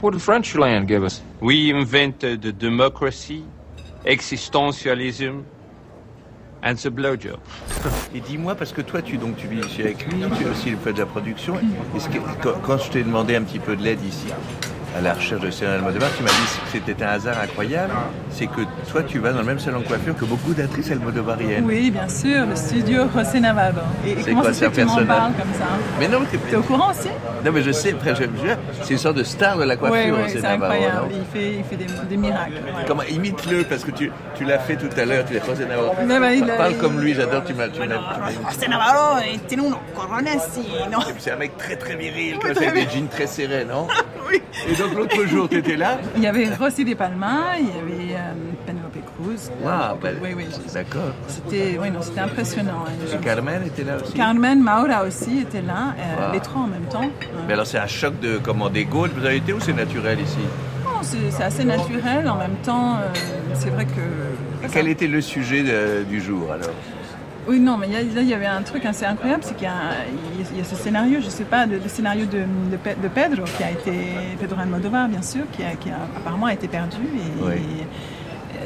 [0.02, 1.22] What did French land give us?
[1.42, 3.46] We invented the democracy,
[4.04, 5.44] existentialism,
[6.62, 7.40] and the blowjob.
[8.14, 10.92] Et dis-moi, parce que toi, tu, donc, tu vis ici avec lui, tu aussi fais
[10.92, 11.56] de la production.
[12.66, 14.28] Quand je t'ai demandé un petit peu de l'aide ici,
[14.98, 17.94] à la recherche de Cyril Almodovar, tu m'as dit que c'était un hasard incroyable.
[18.32, 18.62] C'est que
[18.92, 21.64] toi, tu vas dans le même salon de coiffure que beaucoup d'actrices almodovariennes.
[21.66, 23.80] Oui, bien sûr, le studio José Navarro.
[24.06, 25.54] Et, et C'est comment quoi, ça se c'est fait que tu m'en personnage parles comme
[25.60, 25.66] ça
[26.00, 27.10] Mais non, t'es T'es au courant aussi
[27.46, 29.80] Non, mais je sais, après, je, je- c'est une sorte de star de la Oui,
[29.80, 31.08] coiffure, oui, c'est c'est Navarro, incroyable.
[31.12, 32.54] non Il fait, il fait des, des miracles.
[32.54, 32.84] ouais.
[32.88, 35.94] Comment imite-le parce que tu, tu l'as fait tout à l'heure, tu l'as fait Navarro.
[36.06, 37.86] Non, il a- Parle il- comme lui, j'adore, tu m'as tu m'as-
[38.52, 41.00] José Navarro, tiene unos coronacino.
[41.20, 43.88] C'est un mec très très viril, Oui, comme ça, des jeans très serrés, non?
[44.70, 47.70] Et donc l'autre jour, tu étais là Il y avait Rossi de Palma, il y
[47.70, 48.34] avait euh,
[48.66, 49.52] Penelope Cruz.
[49.64, 50.46] Waouh, ben, Oui, oui.
[50.74, 51.12] d'accord.
[51.28, 52.86] C'était oui, non, c'était impressionnant.
[52.88, 52.92] hein.
[53.14, 56.34] Et Carmen était là aussi Carmen Maura aussi était là, euh, Wow.
[56.34, 57.10] les trois en même temps.
[57.48, 60.20] Mais alors c'est un choc de comment des Gaules, vous avez été ou c'est naturel
[60.22, 60.38] ici?
[60.86, 63.08] Non, c'est assez naturel, en même temps, euh,
[63.54, 64.68] c'est vrai que...
[64.72, 66.76] Quel était le sujet de- du jour alors?
[67.50, 69.56] Oui, non, mais il y a- là, il y avait un truc assez incroyable, c'est
[69.56, 72.42] qu'il y, a y ce scénario, je sais pas, le, le scénario de,
[72.72, 73.92] de, Pe- de Pedro, qui a été,
[74.40, 76.98] Pedro Almodovar, bien sûr, qui, a, qui a apparemment a été perdu.
[77.16, 77.54] Et, Oui.
[77.56, 77.86] et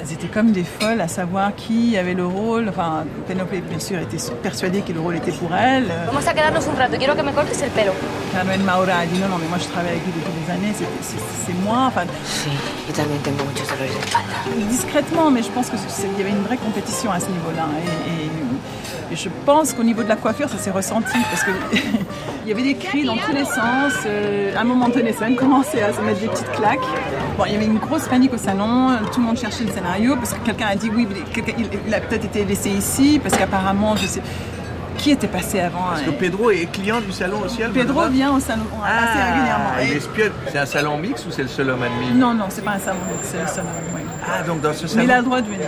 [0.01, 2.67] elles étaient comme des folles à savoir qui avait le rôle.
[2.67, 5.85] Enfin, Penelope, bien sûr, était persuadée que le rôle était pour elle.
[6.07, 7.93] Vamos a quedarnos un rato, quiero que me cortes el pelo.
[8.33, 10.73] Carmen Maura a dit non, non, mais moi je travaille avec lui depuis des années,
[10.75, 11.85] c'est- c'est c'est moi.
[11.87, 12.49] Enfin, Sí,
[12.87, 14.67] yo también tengo muchos dolores de espalda.
[14.69, 15.79] discrètement, mais je pense qu'il
[16.19, 17.67] y avait une vraie compétition à ce niveau-là.
[17.79, 18.42] Et, et-
[19.13, 21.51] et je pense qu'au niveau de la coiffure, ça s'est ressenti parce que
[22.43, 23.93] il y avait des cris dans tous les sens.
[24.07, 26.79] Euh, à un moment donné, ça a même commencé à se mettre des petites claques.
[27.37, 28.97] Bon, il y avait une grosse panique au salon.
[29.13, 31.07] Tout le monde cherchait le scénario parce que quelqu'un a dit oui,
[31.87, 34.21] il, a peut-être été laissé ici parce qu'apparemment, je sais.
[34.97, 36.15] Qui était passé avant Parce que hein.
[36.19, 39.71] Pedro est client du salon aussi Pedro vient au salon assez régulièrement.
[39.75, 40.31] Ah, il Et-.
[40.51, 42.79] C'est un salon mix ou c'est le seul homme admis Non, non, c'est pas un
[42.79, 43.69] salon, c'est le salon.
[43.95, 44.02] oui.
[44.25, 45.67] Ah, donc dans ce Mais il a le droit de venir.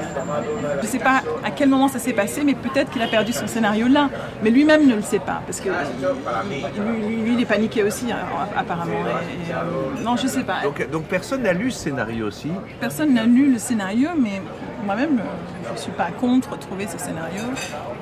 [0.82, 3.34] Je ne sais pas à quel moment ça s'est passé, mais peut-être qu'il a perdu
[3.34, 4.10] son scénario là.
[4.44, 8.12] Mais lui-même ne le sait pas, parce que lui, lui- lui, il est paniqué aussi,
[8.12, 8.18] hein,
[8.56, 8.92] apparemment.
[8.94, 10.62] Et- et, euh, non, je ne sais pas.
[10.64, 12.52] Donc, donc personne n'a lu ce scénario aussi.
[12.80, 14.42] Personne n'a lu le scénario, mais
[14.86, 17.42] moi-même, euh, je ne suis pas contre trouver ce scénario.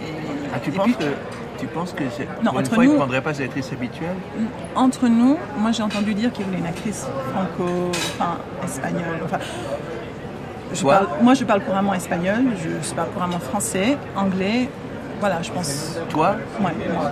[0.02, 0.06] Et,
[0.56, 1.06] Ah, tu penses puis, que
[1.60, 4.16] tu penses que c'est Non, entre fois il nous- ne prendrait pas ses actrices habituelles
[4.76, 7.90] entre nous, moi j'ai entendu dire qu'il voulait une actrice franco,
[8.20, 9.20] enfin espagnole.
[9.26, 9.40] Enfin,
[10.74, 14.70] je Toi parle- moi je parle couramment espagnol, je parle couramment français, anglais.
[15.20, 15.98] Voilà, je pense.
[16.10, 17.12] Toi Ouais, moi.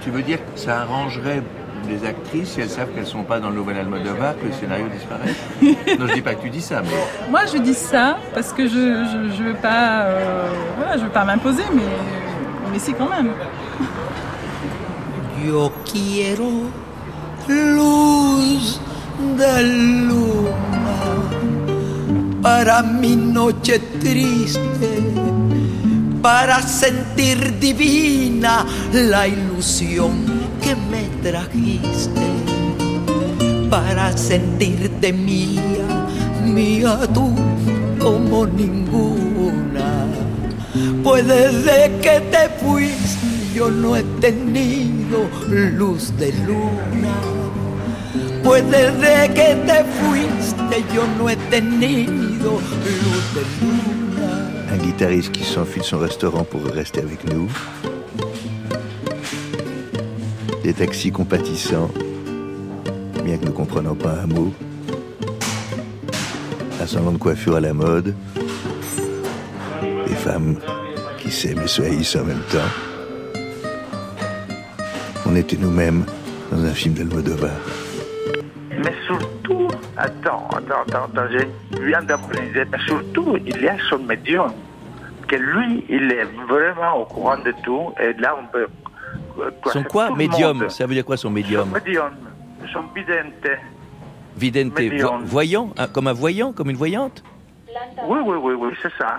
[0.00, 1.42] Tu veux dire que ça arrangerait
[1.88, 4.52] les actrices si elles savent qu'elles ne sont pas dans le nouvel Almodovar que le
[4.52, 5.34] scénario disparaît
[5.98, 8.64] Non, je dis pas que tu dis ça, mais Moi je dis ça parce que
[8.68, 8.74] je
[9.10, 11.82] je, je veux pas euh, voilà, je veux pas m'imposer, mais
[12.72, 13.30] mais si quand même.
[15.44, 16.70] Yo quiero
[17.48, 18.80] luz
[19.18, 20.39] de luna
[22.42, 24.60] para mi noche triste,
[26.22, 30.12] para sentir divina la ilusión
[30.62, 32.20] que me trajiste,
[33.68, 36.08] para sentirte mía,
[36.44, 37.34] mía tú
[37.98, 40.06] como ninguna.
[41.02, 47.14] Pues desde que te fuiste yo no he tenido luz de luna.
[48.42, 52.29] Pues desde que te fuiste yo no he tenido.
[54.72, 57.50] Un guitariste qui s'enfuit de son restaurant pour rester avec nous.
[60.62, 61.90] Des taxis compatissants,
[63.24, 64.54] bien que ne comprenant pas un mot.
[66.80, 68.14] Un salon de coiffure à la mode.
[70.06, 70.56] Des femmes
[71.18, 72.58] qui s'aiment et se haïssent en même temps.
[75.26, 76.06] On était nous-mêmes
[76.50, 77.79] dans un film d'Almodovar.
[80.00, 82.00] Attends, attends, attends, attends, je viens.
[82.72, 84.52] Mais surtout, il y a son médium.
[85.28, 87.92] Que lui, il est vraiment au courant de tout.
[88.02, 88.66] Et là, on peut.
[89.72, 90.68] Son quoi Médium?
[90.70, 92.10] Ça veut dire quoi son Son médium médium.
[92.72, 93.58] Son vidente.
[94.36, 94.78] Vidente.
[94.78, 95.20] médium.
[95.20, 97.22] vo- voyant hein, Comme un voyant Comme une voyante?
[98.06, 99.18] Oui, oui, oui, oui, c'est ça.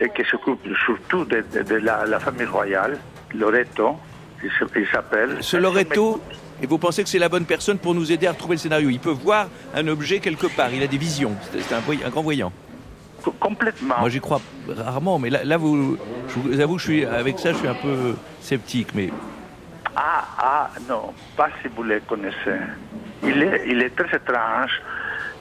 [0.00, 2.98] Et qui s'occupe surtout de, de- de la, la famille royale,
[3.34, 3.96] Loreto,
[4.42, 5.36] il s'appelle.
[5.40, 6.20] Ce Loreto,
[6.62, 8.88] et vous pensez que c'est la bonne personne pour nous aider à retrouver le scénario
[8.88, 12.22] Il peut voir un objet quelque part, il a des visions, c'est un, un grand
[12.22, 12.52] voyant.
[13.38, 13.96] Complètement.
[14.00, 15.96] Moi j'y crois rarement, mais là, là vous,
[16.28, 19.10] je vous avoue je suis, avec ça je suis un peu sceptique, mais
[19.94, 22.58] Ah, ah, non, pas si vous le connaissez.
[23.22, 24.80] Il est, il est très étrange.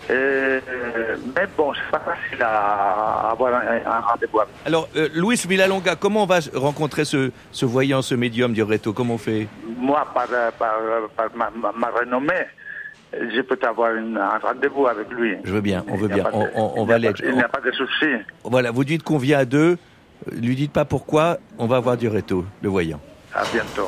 [0.10, 0.60] Euh,
[1.36, 4.40] mais bon, c'est pas facile à avoir un, un rendez-vous.
[4.66, 9.14] Alors, euh, Luis Villalonga, comment on va rencontrer ce, ce voyant, ce médium Dioreto Comment
[9.14, 9.48] on fait?
[9.82, 10.28] Moi, par,
[10.60, 10.76] par,
[11.18, 12.46] par ma, ma- ma renommée,
[13.14, 15.36] je peux avoir une- un rendez-vous avec lui.
[15.44, 16.24] Je veux bien, on veut bien.
[16.32, 17.22] On, de- on- on il va n'y a aller.
[17.22, 18.06] pas- Il n'y a pas de souci.
[18.44, 19.78] Voilà, vous dites qu'on vient à deux,
[20.32, 23.02] euh, lui dites pas pourquoi, on va voir Dioreto, le voyant.
[23.34, 23.88] À bientôt.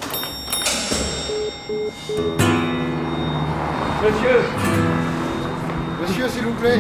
[4.04, 4.40] Monsieur
[6.02, 6.80] Monsieur, s'il vous plaît.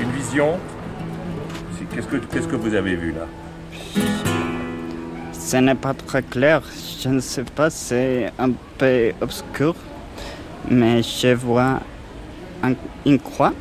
[0.00, 0.58] Une vision
[1.78, 3.26] C'est- Qu'est-ce que, qu'est-ce que vous avez vu là?
[5.46, 6.62] Ce n'est pas très clair.
[7.02, 9.74] Je ne sais pas, c'est un peu obscur.
[10.70, 11.80] Mais je vois
[12.62, 12.74] un-
[13.04, 13.52] une croix.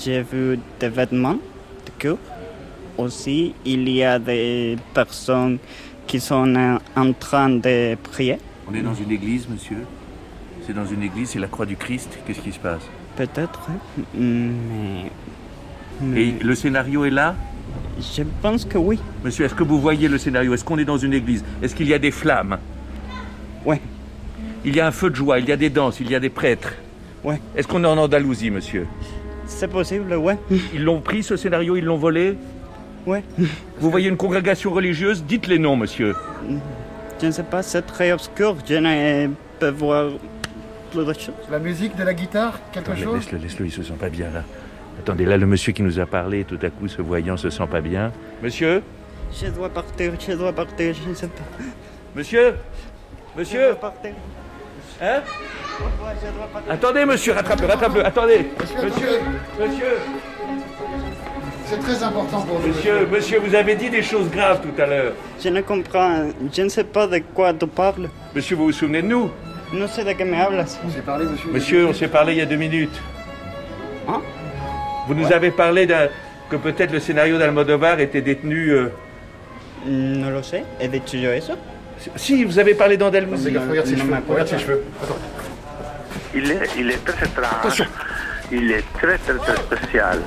[0.00, 1.38] J'ai vu des vêtements
[1.86, 2.18] de cure.
[2.98, 5.58] Aussi, il y a des personnes
[6.08, 8.38] qui sont en, en train de prier.
[8.68, 9.84] On est dans une église, monsieur
[10.66, 12.10] C'est dans une église, c'est la croix du Christ.
[12.26, 12.82] Qu'est-ce qui se passe?
[13.16, 13.60] Peut-être,
[14.14, 15.10] mais...
[16.00, 17.34] mais Et le scénario est là?
[18.00, 18.98] Je pense que oui.
[19.24, 20.54] Monsieur, est-ce que vous voyez le scénario?
[20.54, 21.44] Est-ce qu'on est dans une église?
[21.62, 22.58] Est-ce qu'il y a des flammes?
[23.64, 23.76] Oui.
[24.64, 26.20] Il y a un feu de joie, il y a des danses, il y a
[26.20, 26.74] des prêtres
[27.24, 27.36] Oui.
[27.56, 28.86] Est-ce qu'on est en Andalousie, monsieur?
[29.46, 30.38] C'est possible, ouais.
[30.74, 32.36] Ils l'ont pris, ce scénario, ils l'ont volé?
[33.06, 33.22] Ouais.
[33.78, 35.24] Vous voyez une congrégation religieuse?
[35.24, 36.14] Dites les noms, monsieur.
[37.20, 38.56] Je ne sais pas, c'est très obscur.
[38.66, 40.10] Je ne peux voir
[40.92, 41.34] plus de choses.
[41.50, 43.14] La musique, de la guitare, quelque Attendez, chose?
[43.16, 44.44] laisse-le, laisse-le, il se sent pas bien là.
[44.98, 47.66] Attendez, là, le monsieur qui nous a parlé, tout à coup, ce voyant se sent
[47.70, 48.12] pas bien.
[48.42, 48.82] Monsieur
[49.32, 51.42] Je dois partir, je dois partir, je ne sais pas.
[52.14, 52.54] Monsieur
[53.34, 54.10] Je Monsieur dois partir.
[55.00, 55.20] Hein
[55.80, 56.72] Ouais, je dois partir.
[56.72, 59.20] Attendez, monsieur, rattrape-le, rattrape-le, attendez Monsieur, Monsieur
[59.60, 59.96] Monsieur
[61.64, 62.68] C'est très important pour nous.
[62.68, 65.12] Monsieur, monsieur, vous avez dit des choses graves tout à l'heure.
[65.42, 68.08] Je ne comprends, je ne sais pas de quoi tu parles.
[68.34, 69.30] Monsieur, vous vous souvenez de nous
[69.72, 70.78] No sé de qué me hablas.
[70.94, 71.50] J'ai parlé, monsieur.
[71.50, 73.00] Monsieur, on s'est parlé il y a deux minutes.
[74.06, 74.20] Hein
[75.06, 76.08] Vous nous avez parlé d'un-
[76.50, 78.70] que peut-être le scénario d'Almodovar était détenu...
[78.70, 78.88] euh,
[79.86, 81.54] No lo sé, he dicho yo eso.
[82.16, 83.48] Si, vous avez parlé d'Andalousie.
[83.48, 84.10] Regarde, regarde ses cheveux.
[84.10, 84.32] me acuerdo.
[84.44, 84.84] Regarde ses cheveux.
[85.02, 85.14] Attends.
[86.34, 87.84] Il est, il est très étrange.
[88.50, 90.18] Il est très, très, très spécial.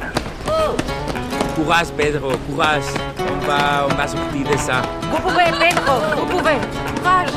[1.55, 2.83] Courage, Pedro, courage.
[3.19, 4.81] On va, on va sortir de ça.
[5.11, 6.57] Vous pouvez, Pedro, vous pouvez.
[6.97, 7.31] Courage.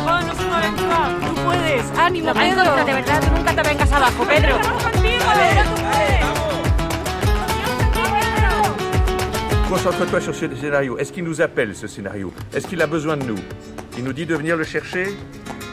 [1.21, 1.99] Tú puedes.
[2.01, 2.85] Ánimo, Pedro.
[2.85, 4.57] de verdad, tú nunca te vengas abajo, Pedro.
[4.57, 5.03] Estamos contigo.
[5.19, 6.38] Pedro, tú puedes.
[9.69, 10.97] Concentre-toi sur ce scénario.
[10.99, 12.33] Est-ce qu'il nous appelle, ce scénario?
[12.55, 13.39] Est-ce qu'il a besoin de nous?
[13.99, 15.09] Il nous dit de venir le chercher?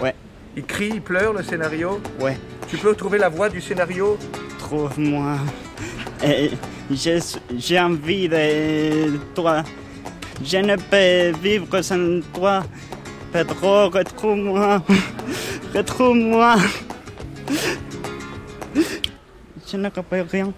[0.01, 0.13] Ouais,
[0.57, 2.01] Il crie, il pleure, le scénario?
[2.19, 2.37] Ouais.
[2.67, 4.17] Tu peux trouver la voix du scénario?
[4.59, 5.37] Trouve-moi.
[6.23, 6.51] Et
[6.91, 9.63] J'ai envie de toi.
[10.43, 12.63] Je ne peux vivre sans toi.
[13.31, 14.81] Pedro, retrouve-moi.
[15.73, 16.55] Retrouve-moi.
[19.71, 20.53] Je ne rappelle rien.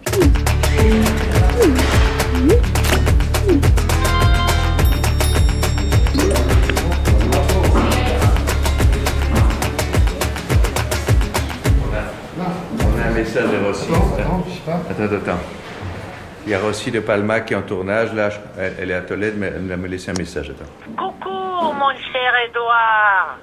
[16.47, 18.13] Il y a Rossi de Palma qui est en tournage.
[18.13, 20.49] Là, elle est à Tolède, mais elle m'a laissé un message.
[20.49, 20.71] Attends.
[20.95, 23.35] Coucou, mon cher Edouard.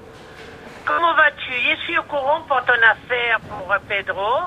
[0.87, 1.53] Comment vas-tu?
[1.53, 4.45] Je suis au courant pour ton affaire pour Pedro,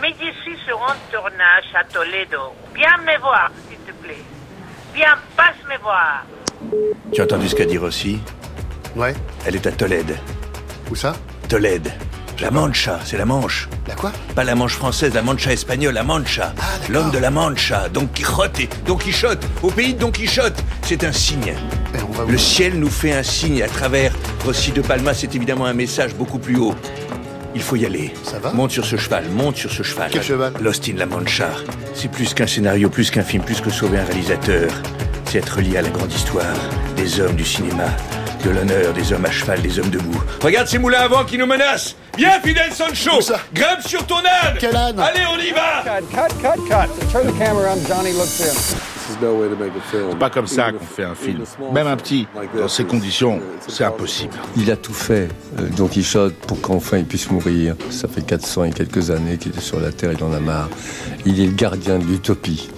[0.00, 2.54] mais je suis sur un tournage à Toledo.
[2.74, 4.24] Viens me voir, s'il te plaît.
[4.94, 6.22] Viens, passe me voir.
[7.12, 8.22] Tu as entendu ce qu'a dit Rossi?
[8.96, 9.12] Ouais.
[9.46, 10.16] Elle est à Tolède.
[10.90, 11.12] Où ça?
[11.46, 11.92] Tolède.
[12.40, 13.68] La Mancha, c'est la Manche.
[13.86, 14.10] La quoi?
[14.34, 16.52] Pas la Manche française, la Mancha espagnole, la Mancha.
[16.88, 20.62] L'homme de la Mancha, Don Quichotte, et Don Quichotte, au pays de Don Quichotte.
[20.82, 21.54] C'est un signe.
[22.28, 24.12] Le ciel nous fait un signe à travers
[24.44, 26.74] Rossi de Palma, c'est évidemment un message beaucoup plus haut.
[27.54, 28.12] Il faut y aller.
[28.24, 28.52] Ça va?
[28.52, 30.10] Monte sur ce cheval, monte sur ce cheval.
[30.10, 30.52] Quel cheval?
[30.60, 31.50] Lost in la Mancha.
[31.94, 34.70] C'est plus qu'un scénario, plus qu'un film, plus que sauver un réalisateur.
[35.26, 36.56] C'est être lié à la grande histoire
[36.96, 37.84] des hommes du cinéma,
[38.42, 40.20] De l'honneur, des hommes à cheval, des hommes debout.
[40.42, 43.20] Regarde ces moulins à vent qui nous menacent Viens, Fidel Sancho
[43.54, 47.10] Grimpe sur ton âne Quel âne Allez, on y va Cut, cut, cut.
[47.10, 47.86] Turn the camera on.
[47.86, 48.76] Johnny looks in.
[49.90, 51.44] C'est pas comme ça qu'on fait un film.
[51.72, 52.26] Même un petit,
[52.56, 54.32] dans ces conditions, c'est impossible.
[54.56, 55.28] Il a tout fait,
[55.58, 57.74] euh, Don Quichotte, pour qu'enfin il puisse mourir.
[57.90, 60.68] Ça fait 400 et quelques années qu'il est sur la Terre, il en a marre.
[61.26, 62.70] Il est le gardien de l'utopie.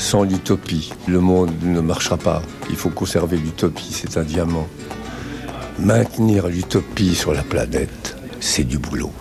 [0.00, 2.42] Sans l'utopie, le monde ne marchera pas.
[2.70, 4.66] Il faut conserver l'utopie, c'est un diamant.
[5.78, 9.12] Maintenir l'utopie sur la planète, c'est du boulot.